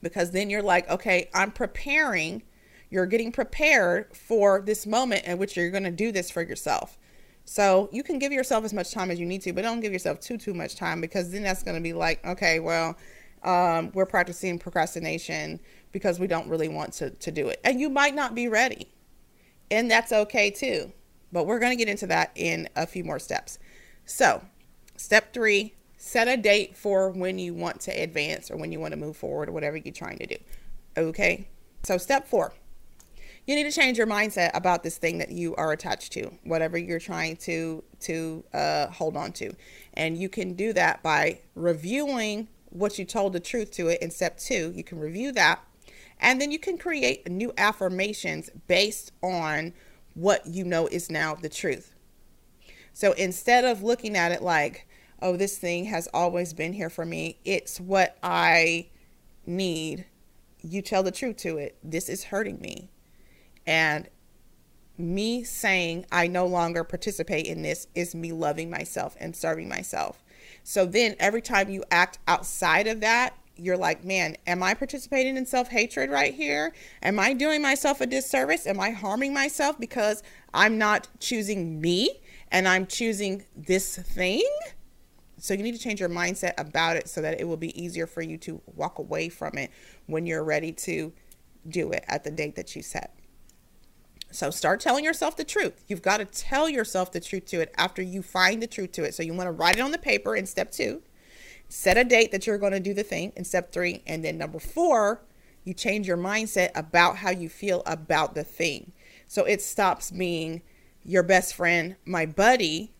Because 0.02 0.30
then 0.30 0.48
you're 0.48 0.62
like, 0.62 0.88
okay, 0.88 1.28
I'm 1.34 1.50
preparing, 1.50 2.42
you're 2.88 3.06
getting 3.06 3.32
prepared 3.32 4.16
for 4.16 4.62
this 4.62 4.86
moment 4.86 5.26
in 5.26 5.36
which 5.36 5.56
you're 5.56 5.70
going 5.70 5.84
to 5.84 5.90
do 5.90 6.10
this 6.10 6.30
for 6.30 6.40
yourself. 6.40 6.96
So 7.44 7.88
you 7.92 8.02
can 8.02 8.18
give 8.18 8.32
yourself 8.32 8.64
as 8.64 8.72
much 8.72 8.92
time 8.92 9.10
as 9.10 9.18
you 9.18 9.26
need 9.26 9.42
to, 9.42 9.52
but 9.52 9.62
don't 9.62 9.80
give 9.80 9.92
yourself 9.92 10.20
too 10.20 10.38
too 10.38 10.54
much 10.54 10.76
time 10.76 11.00
because 11.00 11.30
then 11.30 11.42
that's 11.42 11.62
going 11.62 11.76
to 11.76 11.82
be 11.82 11.92
like, 11.92 12.24
okay, 12.24 12.60
well, 12.60 12.96
um, 13.42 13.90
we're 13.94 14.06
practicing 14.06 14.58
procrastination 14.58 15.60
because 15.92 16.20
we 16.20 16.26
don't 16.26 16.48
really 16.48 16.68
want 16.68 16.92
to 16.94 17.10
to 17.10 17.32
do 17.32 17.48
it, 17.48 17.60
and 17.64 17.80
you 17.80 17.88
might 17.88 18.14
not 18.14 18.34
be 18.34 18.48
ready, 18.48 18.88
and 19.70 19.90
that's 19.90 20.12
okay 20.12 20.50
too. 20.50 20.92
But 21.32 21.46
we're 21.46 21.58
going 21.58 21.72
to 21.72 21.76
get 21.76 21.88
into 21.88 22.06
that 22.08 22.32
in 22.34 22.68
a 22.76 22.86
few 22.86 23.04
more 23.04 23.18
steps. 23.18 23.58
So, 24.04 24.42
step 24.96 25.32
three: 25.32 25.74
set 25.96 26.28
a 26.28 26.36
date 26.36 26.76
for 26.76 27.10
when 27.10 27.38
you 27.38 27.54
want 27.54 27.80
to 27.82 27.90
advance 27.90 28.50
or 28.50 28.56
when 28.56 28.72
you 28.72 28.78
want 28.78 28.92
to 28.92 28.98
move 28.98 29.16
forward 29.16 29.48
or 29.48 29.52
whatever 29.52 29.76
you're 29.76 29.94
trying 29.94 30.18
to 30.18 30.26
do. 30.26 30.36
Okay. 30.96 31.48
So, 31.82 31.96
step 31.96 32.28
four 32.28 32.52
you 33.50 33.56
need 33.56 33.64
to 33.64 33.72
change 33.72 33.98
your 33.98 34.06
mindset 34.06 34.52
about 34.54 34.84
this 34.84 34.96
thing 34.96 35.18
that 35.18 35.32
you 35.32 35.56
are 35.56 35.72
attached 35.72 36.12
to, 36.12 36.30
whatever 36.44 36.78
you're 36.78 37.00
trying 37.00 37.34
to 37.34 37.82
to 37.98 38.44
uh, 38.54 38.86
hold 38.86 39.16
on 39.16 39.32
to, 39.32 39.52
and 39.94 40.16
you 40.16 40.28
can 40.28 40.54
do 40.54 40.72
that 40.72 41.02
by 41.02 41.40
reviewing 41.56 42.46
what 42.68 42.96
you 42.96 43.04
told 43.04 43.32
the 43.32 43.40
truth 43.40 43.72
to 43.72 43.88
it 43.88 44.00
in 44.00 44.08
step 44.12 44.38
two. 44.38 44.72
You 44.72 44.84
can 44.84 45.00
review 45.00 45.32
that, 45.32 45.64
and 46.20 46.40
then 46.40 46.52
you 46.52 46.60
can 46.60 46.78
create 46.78 47.28
new 47.28 47.52
affirmations 47.58 48.50
based 48.68 49.10
on 49.20 49.72
what 50.14 50.46
you 50.46 50.62
know 50.62 50.86
is 50.86 51.10
now 51.10 51.34
the 51.34 51.48
truth. 51.48 51.92
So 52.92 53.14
instead 53.14 53.64
of 53.64 53.82
looking 53.82 54.16
at 54.16 54.30
it 54.30 54.42
like, 54.42 54.86
oh, 55.20 55.36
this 55.36 55.58
thing 55.58 55.86
has 55.86 56.06
always 56.14 56.52
been 56.52 56.74
here 56.74 56.88
for 56.88 57.04
me, 57.04 57.40
it's 57.44 57.80
what 57.80 58.16
I 58.22 58.90
need. 59.44 60.06
You 60.62 60.82
tell 60.82 61.02
the 61.02 61.10
truth 61.10 61.38
to 61.38 61.58
it. 61.58 61.76
This 61.82 62.08
is 62.08 62.22
hurting 62.22 62.60
me 62.60 62.90
and 63.66 64.08
me 64.98 65.42
saying 65.42 66.06
I 66.12 66.26
no 66.26 66.46
longer 66.46 66.84
participate 66.84 67.46
in 67.46 67.62
this 67.62 67.86
is 67.94 68.14
me 68.14 68.32
loving 68.32 68.70
myself 68.70 69.16
and 69.18 69.34
serving 69.34 69.68
myself. 69.68 70.22
So 70.62 70.84
then 70.86 71.16
every 71.18 71.42
time 71.42 71.70
you 71.70 71.84
act 71.90 72.18
outside 72.28 72.86
of 72.86 73.00
that, 73.00 73.34
you're 73.56 73.76
like, 73.76 74.04
man, 74.04 74.36
am 74.46 74.62
I 74.62 74.74
participating 74.74 75.36
in 75.36 75.44
self 75.46 75.68
hatred 75.68 76.10
right 76.10 76.32
here? 76.32 76.72
Am 77.02 77.18
I 77.18 77.32
doing 77.32 77.60
myself 77.60 78.00
a 78.00 78.06
disservice? 78.06 78.66
Am 78.66 78.80
I 78.80 78.90
harming 78.90 79.34
myself 79.34 79.78
because 79.78 80.22
I'm 80.54 80.78
not 80.78 81.08
choosing 81.18 81.80
me 81.80 82.20
and 82.50 82.66
I'm 82.66 82.86
choosing 82.86 83.44
this 83.54 83.96
thing? 83.96 84.48
So 85.38 85.54
you 85.54 85.62
need 85.62 85.74
to 85.74 85.80
change 85.80 86.00
your 86.00 86.08
mindset 86.08 86.52
about 86.58 86.96
it 86.96 87.08
so 87.08 87.22
that 87.22 87.40
it 87.40 87.44
will 87.44 87.56
be 87.56 87.80
easier 87.80 88.06
for 88.06 88.22
you 88.22 88.36
to 88.38 88.60
walk 88.74 88.98
away 88.98 89.28
from 89.28 89.56
it 89.56 89.70
when 90.06 90.26
you're 90.26 90.44
ready 90.44 90.72
to 90.72 91.12
do 91.68 91.92
it 91.92 92.04
at 92.08 92.24
the 92.24 92.30
date 92.30 92.56
that 92.56 92.74
you 92.76 92.82
set. 92.82 93.14
So 94.32 94.50
start 94.50 94.80
telling 94.80 95.04
yourself 95.04 95.36
the 95.36 95.44
truth. 95.44 95.84
You've 95.88 96.02
got 96.02 96.18
to 96.18 96.24
tell 96.24 96.68
yourself 96.68 97.10
the 97.10 97.20
truth 97.20 97.46
to 97.46 97.60
it 97.60 97.74
after 97.76 98.00
you 98.00 98.22
find 98.22 98.62
the 98.62 98.66
truth 98.66 98.92
to 98.92 99.04
it. 99.04 99.14
So 99.14 99.22
you 99.22 99.34
want 99.34 99.48
to 99.48 99.52
write 99.52 99.76
it 99.76 99.80
on 99.80 99.90
the 99.90 99.98
paper 99.98 100.36
in 100.36 100.46
step 100.46 100.70
two. 100.70 101.02
set 101.68 101.96
a 101.96 102.04
date 102.04 102.32
that 102.32 102.46
you're 102.46 102.58
going 102.58 102.72
to 102.72 102.80
do 102.80 102.94
the 102.94 103.02
thing 103.02 103.32
in 103.36 103.44
step 103.44 103.72
three. 103.72 104.02
And 104.06 104.24
then 104.24 104.38
number 104.38 104.58
four, 104.58 105.22
you 105.64 105.74
change 105.74 106.06
your 106.06 106.16
mindset 106.16 106.70
about 106.74 107.16
how 107.18 107.30
you 107.30 107.48
feel 107.48 107.82
about 107.86 108.34
the 108.34 108.44
thing. 108.44 108.92
So 109.26 109.44
it 109.44 109.62
stops 109.62 110.10
being 110.10 110.62
your 111.04 111.22
best 111.22 111.54
friend, 111.54 111.96
my 112.04 112.26
buddy, 112.26 112.92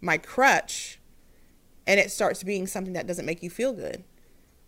my 0.00 0.18
crutch, 0.18 0.98
and 1.86 2.00
it 2.00 2.10
starts 2.10 2.42
being 2.42 2.66
something 2.66 2.94
that 2.94 3.06
doesn't 3.06 3.26
make 3.26 3.42
you 3.42 3.50
feel 3.50 3.72
good 3.72 4.04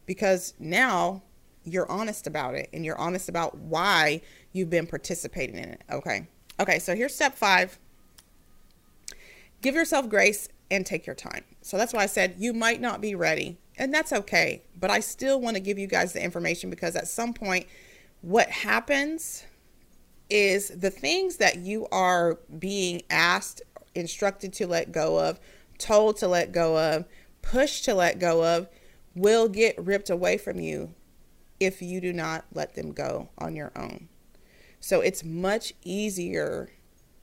because 0.05 0.55
now 0.59 1.23
you're 1.67 1.91
honest 1.91 2.27
about 2.27 2.55
it 2.55 2.71
and 2.73 2.85
you're 2.85 2.99
honest 2.99 3.29
about 3.29 3.59
why 3.59 4.23
you've 4.53 4.71
been 4.71 4.87
participating 4.87 5.57
in 5.57 5.69
it. 5.71 5.83
Okay. 5.91 6.29
Okay. 6.59 6.79
So 6.79 6.95
here's 6.95 7.15
step 7.15 7.35
five 7.35 7.79
give 9.63 9.75
yourself 9.75 10.09
grace 10.09 10.49
and 10.71 10.87
take 10.87 11.07
your 11.07 11.17
time. 11.17 11.43
So 11.61 11.77
that's 11.77 11.93
why 11.93 12.03
I 12.03 12.07
said 12.07 12.37
you 12.39 12.53
might 12.53 12.81
not 12.81 13.01
be 13.01 13.15
ready, 13.15 13.59
and 13.77 13.93
that's 13.93 14.13
okay. 14.13 14.63
But 14.79 14.91
I 14.91 15.01
still 15.01 15.41
want 15.41 15.57
to 15.57 15.61
give 15.61 15.79
you 15.79 15.87
guys 15.87 16.13
the 16.13 16.23
information 16.23 16.71
because 16.71 16.95
at 16.95 17.09
some 17.09 17.33
point, 17.33 17.67
what 18.21 18.49
happens 18.49 19.45
is 20.31 20.69
the 20.69 20.91
things 20.91 21.37
that 21.37 21.59
you 21.59 21.87
are 21.91 22.39
being 22.59 23.03
asked, 23.11 23.63
instructed 23.95 24.53
to 24.55 24.67
let 24.67 24.93
go 24.93 25.19
of, 25.19 25.41
told 25.79 26.17
to 26.19 26.29
let 26.29 26.53
go 26.53 26.79
of, 26.79 27.07
pushed 27.43 27.85
to 27.85 27.95
let 27.95 28.19
go 28.19 28.45
of, 28.45 28.69
will 29.15 29.49
get 29.49 29.79
ripped 29.85 30.11
away 30.11 30.37
from 30.37 30.61
you 30.61 30.95
if 31.61 31.81
you 31.83 32.01
do 32.01 32.13
not 32.13 32.45
let 32.53 32.75
them 32.75 32.93
go 32.93 33.29
on 33.39 33.57
your 33.57 33.73
own. 33.77 34.09
So 34.81 35.01
it's 35.01 35.25
much 35.25 35.73
easier 35.83 36.71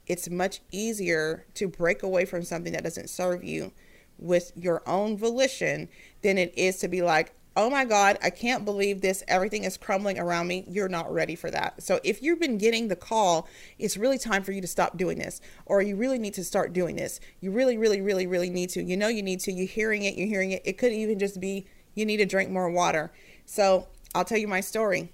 it's 0.06 0.30
much 0.30 0.62
easier 0.72 1.46
to 1.56 1.68
break 1.68 2.04
away 2.04 2.25
from 2.25 2.44
something 2.44 2.74
that 2.74 2.84
doesn't 2.84 3.10
serve 3.10 3.44
you 3.44 3.72
with 4.18 4.52
your 4.56 4.82
own 4.88 5.18
volition 5.18 5.90
than 6.22 6.38
it 6.38 6.54
is 6.58 6.78
to 6.78 6.88
be 6.88 7.02
like, 7.02 7.34
oh 7.56 7.70
my 7.70 7.86
God, 7.86 8.18
I 8.24 8.32
can't 8.32 8.66
believe 8.66 9.02
this. 9.02 9.24
Everything 9.28 9.63
is 9.63 9.78
crumbling 9.78 10.20
around 10.20 10.48
me. 10.48 10.66
You're 10.68 10.90
not 10.90 11.12
ready 11.13 11.36
for 11.36 11.52
that. 11.52 11.82
So 11.84 12.00
if 12.04 12.22
you've 12.22 12.40
been 12.40 12.58
getting 12.58 12.88
the 12.88 12.96
call, 12.96 13.48
it's 13.78 13.96
really 13.96 14.18
time 14.18 14.44
for 14.44 14.52
you 14.52 14.62
to 14.62 14.68
stop 14.68 14.98
doing 14.98 15.20
this, 15.20 15.40
or 15.66 15.82
you 15.82 15.96
really 15.96 16.18
need 16.18 16.34
to 16.36 16.44
start 16.44 16.74
doing 16.74 16.96
this. 16.96 17.20
You 17.42 17.52
really, 17.52 17.78
really, 17.78 18.02
really, 18.02 18.25
really 18.25 18.50
need 18.50 18.70
to. 18.72 18.84
You 18.84 18.98
know, 18.98 19.08
you 19.08 19.22
need 19.22 19.40
to. 19.42 19.52
You're 19.52 19.68
hearing 19.68 20.04
it. 20.04 20.16
You're 20.16 20.28
hearing 20.28 20.52
it. 20.52 20.63
It 20.66 20.78
could 20.80 20.94
even 20.94 21.20
just 21.20 21.40
be 21.40 21.68
you 21.94 22.06
need 22.06 22.18
to 22.18 22.25
drink 22.25 22.50
more 22.50 22.72
water. 22.72 23.13
So 23.46 23.88
I'll 24.15 24.25
tell 24.25 24.38
you 24.38 24.48
my 24.48 24.62
story. 24.62 25.12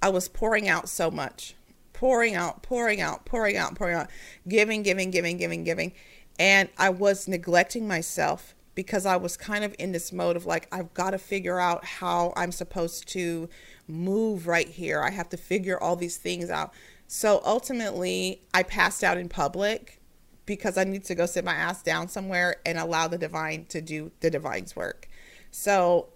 I 0.00 0.08
was 0.10 0.28
pouring 0.28 0.68
out 0.68 0.88
so 0.88 1.10
much 1.10 1.54
pouring 1.98 2.36
out, 2.36 2.62
pouring 2.62 3.00
out, 3.00 3.24
pouring 3.24 3.56
out, 3.56 3.74
pouring 3.74 3.96
out, 3.96 4.08
giving, 4.46 4.84
giving, 4.84 5.10
giving, 5.10 5.36
giving, 5.36 5.64
giving. 5.64 5.92
And 6.38 6.68
I 6.78 6.90
was 6.90 7.26
neglecting 7.26 7.88
myself 7.88 8.54
because 8.76 9.04
I 9.04 9.16
was 9.16 9.36
kind 9.36 9.64
of 9.64 9.74
in 9.80 9.90
this 9.90 10.12
mode 10.12 10.36
of 10.36 10.46
like, 10.46 10.68
I've 10.70 10.94
got 10.94 11.10
to 11.10 11.18
figure 11.18 11.58
out 11.58 11.84
how 11.84 12.32
I'm 12.36 12.52
supposed 12.52 13.08
to 13.08 13.48
move 13.88 14.46
right 14.46 14.68
here. 14.68 15.02
I 15.02 15.10
have 15.10 15.28
to 15.30 15.36
figure 15.36 15.76
all 15.82 15.96
these 15.96 16.18
things 16.18 16.50
out. 16.50 16.72
So 17.08 17.42
ultimately, 17.44 18.42
I 18.54 18.62
passed 18.62 19.02
out 19.02 19.18
in 19.18 19.28
public 19.28 20.00
because 20.46 20.78
I 20.78 20.84
need 20.84 21.02
to 21.06 21.16
go 21.16 21.26
sit 21.26 21.44
my 21.44 21.54
ass 21.54 21.82
down 21.82 22.06
somewhere 22.06 22.58
and 22.64 22.78
allow 22.78 23.08
the 23.08 23.18
divine 23.18 23.64
to 23.70 23.80
do 23.80 24.12
the 24.20 24.30
divine's 24.30 24.76
work. 24.76 25.08
So 25.50 26.10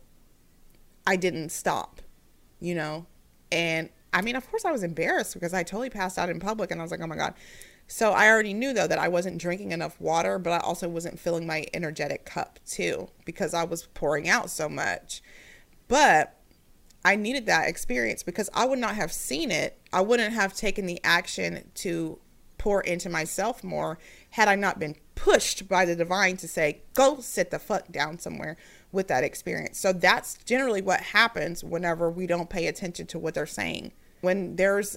I 1.06 1.16
didn't 1.16 1.50
stop, 1.50 2.00
you 2.61 2.75
know, 2.75 3.06
and 3.50 3.90
I 4.12 4.23
mean, 4.23 4.37
of 4.37 4.49
course, 4.50 4.64
I 4.64 4.73
was 4.73 4.82
embarrassed 4.82 5.35
because 5.35 5.54
I 5.54 5.62
totally 5.62 5.90
passed 5.90 6.18
out 6.18 6.28
in 6.28 6.38
public 6.38 6.71
and 6.71 6.80
I 6.80 6.85
was 6.85 6.90
like, 6.90 7.00
oh 7.00 7.06
my 7.06 7.16
God. 7.16 7.35
So 7.87 8.12
I 8.12 8.28
already 8.28 8.54
knew 8.54 8.73
though 8.73 8.87
that 8.87 8.99
I 8.99 9.09
wasn't 9.09 9.38
drinking 9.38 9.73
enough 9.73 10.00
water, 10.00 10.38
but 10.38 10.52
I 10.52 10.59
also 10.59 10.88
wasn't 10.88 11.18
filling 11.18 11.47
my 11.47 11.66
energetic 11.75 12.25
cup 12.25 12.59
too 12.66 13.09
because 13.25 13.54
I 13.54 13.64
was 13.64 13.87
pouring 13.88 14.28
out 14.28 14.50
so 14.50 14.68
much. 14.68 15.23
But 15.88 16.38
I 17.04 17.16
needed 17.16 17.47
that 17.47 17.68
experience 17.68 18.23
because 18.23 18.49
I 18.54 18.66
would 18.66 18.78
not 18.78 18.94
have 18.94 19.12
seen 19.12 19.50
it. 19.50 19.78
I 19.92 20.00
wouldn't 20.02 20.32
have 20.32 20.54
taken 20.54 20.87
the 20.87 21.00
action 21.02 21.71
to 21.76 22.18
pour 22.62 22.81
into 22.83 23.09
myself 23.09 23.64
more 23.64 23.99
had 24.31 24.47
I 24.47 24.54
not 24.54 24.78
been 24.78 24.95
pushed 25.16 25.69
by 25.69 25.85
the 25.85 25.97
divine 25.97 26.37
to 26.37 26.47
say, 26.47 26.83
go 26.95 27.19
sit 27.19 27.50
the 27.50 27.59
fuck 27.59 27.90
down 27.90 28.21
somewhere 28.21 28.57
with 28.92 29.09
that 29.09 29.25
experience. 29.25 29.80
So 29.80 29.93
that's 29.93 30.39
generally 30.45 30.80
what 30.80 31.00
happens 31.00 31.65
whenever 31.65 32.08
we 32.08 32.28
don't 32.28 32.49
pay 32.49 32.69
attention 32.69 33.08
to 33.08 33.19
what 33.19 33.34
they're 33.34 33.47
saying. 33.47 33.91
When 34.21 34.54
there's 34.54 34.97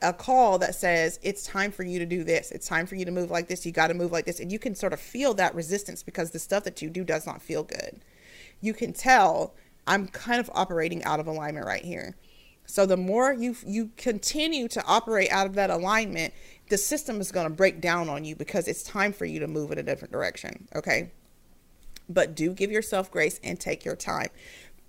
a 0.00 0.14
call 0.14 0.58
that 0.60 0.74
says 0.74 1.20
it's 1.22 1.44
time 1.44 1.70
for 1.70 1.82
you 1.82 1.98
to 1.98 2.04
do 2.04 2.22
this 2.22 2.50
it's 2.50 2.68
time 2.68 2.84
for 2.84 2.96
you 2.96 3.04
to 3.06 3.10
move 3.10 3.30
like 3.30 3.48
this 3.48 3.64
you 3.64 3.72
got 3.72 3.86
to 3.86 3.94
move 3.94 4.12
like 4.12 4.26
this 4.26 4.40
and 4.40 4.52
you 4.52 4.58
can 4.58 4.74
sort 4.74 4.92
of 4.92 5.00
feel 5.00 5.32
that 5.32 5.54
resistance 5.54 6.02
because 6.02 6.32
the 6.32 6.38
stuff 6.38 6.64
that 6.64 6.82
you 6.82 6.90
do 6.90 7.02
does 7.02 7.26
not 7.26 7.40
feel 7.40 7.62
good. 7.62 8.00
You 8.60 8.74
can 8.74 8.92
tell 8.92 9.54
i'm 9.86 10.08
kind 10.08 10.40
of 10.40 10.50
operating 10.54 11.02
out 11.04 11.20
of 11.20 11.26
alignment 11.26 11.66
right 11.66 11.84
here. 11.84 12.14
So 12.66 12.84
the 12.84 12.96
more 12.96 13.32
you 13.32 13.56
you 13.64 13.90
continue 13.96 14.68
to 14.68 14.84
operate 14.84 15.30
out 15.30 15.46
of 15.46 15.54
that 15.54 15.70
alignment 15.70 16.34
the 16.68 16.78
system 16.78 17.20
is 17.20 17.30
going 17.32 17.46
to 17.46 17.54
break 17.54 17.80
down 17.80 18.08
on 18.08 18.24
you 18.24 18.34
because 18.34 18.68
it's 18.68 18.82
time 18.82 19.12
for 19.12 19.24
you 19.24 19.40
to 19.40 19.46
move 19.46 19.70
in 19.70 19.78
a 19.78 19.82
different 19.82 20.12
direction 20.12 20.68
okay 20.74 21.10
but 22.08 22.34
do 22.34 22.52
give 22.52 22.70
yourself 22.70 23.10
grace 23.10 23.40
and 23.42 23.58
take 23.58 23.84
your 23.84 23.96
time 23.96 24.28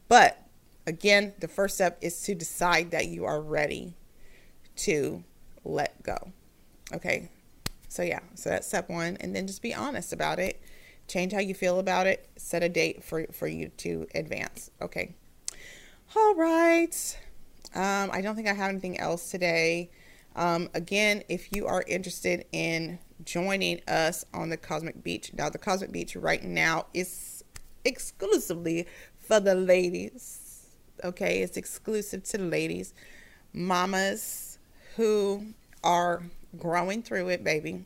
but 0.08 0.48
Again, 0.88 1.34
the 1.40 1.50
first 1.50 1.76
step 1.76 1.98
is 2.02 2.22
to 2.24 2.34
decide 2.34 2.92
that 2.92 3.08
you 3.08 3.26
are 3.26 3.42
ready 3.42 3.94
to 4.78 5.22
let 5.66 6.02
go. 6.02 6.32
Okay. 6.94 7.30
So, 7.90 8.04
yeah, 8.04 8.22
so 8.36 8.52
that's 8.52 8.68
step 8.68 8.90
one. 8.90 9.18
And 9.20 9.36
then 9.36 9.48
just 9.48 9.62
be 9.62 9.74
honest 9.74 10.14
about 10.14 10.40
it. 10.40 10.62
Change 11.10 11.34
how 11.34 11.40
you 11.40 11.54
feel 11.54 11.80
about 11.80 12.08
it. 12.08 12.30
Set 12.38 12.64
a 12.64 12.70
date 12.70 13.04
for, 13.04 13.26
for 13.34 13.48
you 13.48 13.68
to 13.80 14.08
advance. 14.16 14.72
Okay. 14.82 15.14
All 16.16 16.36
right. 16.36 17.20
Um, 17.76 18.10
I 18.14 18.22
don't 18.22 18.38
think 18.38 18.48
I 18.48 18.54
have 18.54 18.70
anything 18.70 18.98
else 18.98 19.30
today. 19.30 19.92
Um, 20.38 20.70
again, 20.74 21.24
if 21.28 21.54
you 21.54 21.68
are 21.68 21.84
interested 21.88 22.46
in 22.54 23.00
joining 23.26 23.82
us 23.90 24.24
on 24.34 24.50
the 24.50 24.58
Cosmic 24.58 25.04
Beach, 25.04 25.32
now 25.34 25.50
the 25.50 25.58
Cosmic 25.58 25.92
Beach 25.92 26.16
right 26.16 26.44
now 26.44 26.86
is 26.94 27.44
exclusively 27.84 28.88
for 29.20 29.42
the 29.42 29.56
ladies 29.56 30.48
okay? 31.04 31.42
It's 31.42 31.58
exclusive 31.58 32.24
to 32.24 32.38
the 32.38 32.46
ladies, 32.46 32.94
mamas 33.54 34.60
who 34.96 35.48
are 35.84 36.24
growing 36.58 37.04
through 37.04 37.30
it, 37.30 37.44
baby. 37.44 37.86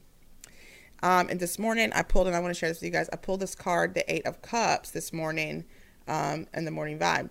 Um, 1.03 1.29
and 1.29 1.39
this 1.39 1.57
morning 1.57 1.91
I 1.93 2.03
pulled, 2.03 2.27
and 2.27 2.35
I 2.35 2.39
want 2.39 2.53
to 2.53 2.59
share 2.59 2.69
this 2.69 2.77
with 2.77 2.85
you 2.85 2.91
guys. 2.91 3.09
I 3.11 3.15
pulled 3.15 3.39
this 3.39 3.55
card, 3.55 3.93
the 3.93 4.13
Eight 4.13 4.25
of 4.25 4.41
Cups, 4.41 4.91
this 4.91 5.11
morning 5.11 5.65
um, 6.07 6.47
in 6.53 6.65
the 6.65 6.71
morning 6.71 6.99
vibe 6.99 7.29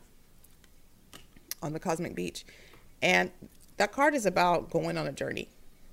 on 1.62 1.72
the 1.72 1.80
Cosmic 1.80 2.14
Beach. 2.14 2.44
And 3.02 3.30
that 3.80 3.92
card 3.92 4.14
is 4.14 4.26
about 4.26 4.68
going 4.68 4.98
on 4.98 5.06
a 5.06 5.12
journey, 5.12 5.48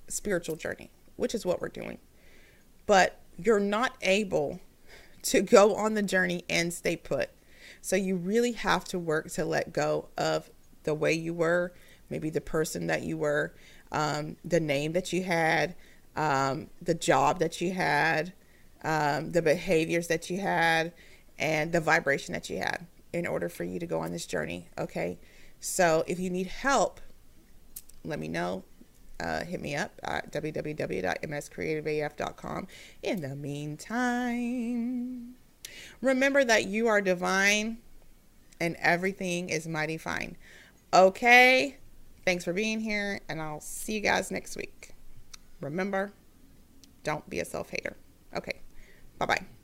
a 0.10 0.12
spiritual 0.12 0.58
journey, 0.58 0.90
which 1.16 1.34
is 1.34 1.46
what 1.46 1.62
we're 1.62 1.70
doing. 1.70 2.00
But 2.86 3.22
you're 3.38 3.62
not 3.62 3.94
able 4.02 4.60
to 5.22 5.42
go 5.42 5.74
on 5.74 5.94
the 5.94 6.02
journey 6.02 6.44
and 6.50 6.74
stay 6.74 6.98
put. 6.98 7.30
So 7.80 7.96
you 7.96 8.18
really 8.18 8.52
have 8.52 8.84
to 8.90 9.00
work 9.00 9.32
to 9.32 9.46
let 9.46 9.72
go 9.72 10.10
of 10.18 10.50
the 10.84 10.94
way 10.94 11.14
you 11.14 11.34
were, 11.34 11.72
maybe 12.10 12.30
the 12.30 12.42
person 12.42 12.88
that 12.88 13.04
you 13.04 13.16
were, 13.16 13.54
um, 13.94 14.36
the 14.44 14.60
name 14.60 14.92
that 14.92 15.14
you 15.14 15.24
had, 15.24 15.74
um, 16.18 16.70
the 16.82 16.94
job 16.94 17.40
that 17.40 17.62
you 17.62 17.72
had, 17.72 18.34
um, 18.84 19.32
the 19.32 19.42
behaviors 19.42 20.08
that 20.08 20.30
you 20.30 20.42
had, 20.42 20.92
and 21.40 21.72
the 21.72 21.80
vibration 21.80 22.34
that 22.34 22.50
you 22.50 22.58
had 22.58 22.86
in 23.14 23.26
order 23.26 23.48
for 23.48 23.64
you 23.64 23.80
to 23.80 23.86
go 23.86 24.02
on 24.02 24.12
this 24.12 24.26
journey. 24.26 24.68
Okay. 24.78 25.20
So 25.62 26.04
if 26.06 26.20
you 26.20 26.30
need 26.30 26.48
help, 26.48 27.00
let 28.08 28.20
me 28.20 28.28
know. 28.28 28.64
Uh, 29.20 29.44
hit 29.44 29.62
me 29.62 29.76
up 29.76 30.00
at 30.04 30.32
www.mscreativeaf.com. 30.32 32.68
In 33.02 33.22
the 33.22 33.36
meantime, 33.36 35.36
Remember 36.02 36.44
that 36.44 36.66
you 36.66 36.88
are 36.88 37.02
divine 37.02 37.78
and 38.60 38.76
everything 38.80 39.50
is 39.50 39.68
mighty 39.68 39.98
fine. 39.98 40.38
Okay. 40.94 41.78
Thanks 42.26 42.44
for 42.44 42.52
being 42.52 42.82
here, 42.82 43.22
and 43.30 43.42
I'll 43.42 43.62
see 43.62 43.94
you 43.94 44.02
guys 44.02 44.32
next 44.32 44.58
week. 44.58 44.90
Remember, 45.62 46.12
don't 47.04 47.28
be 47.30 47.40
a 47.40 47.46
self 47.46 47.70
hater. 47.70 47.96
Okay. 48.36 48.60
Bye 49.18 49.26
bye. 49.26 49.57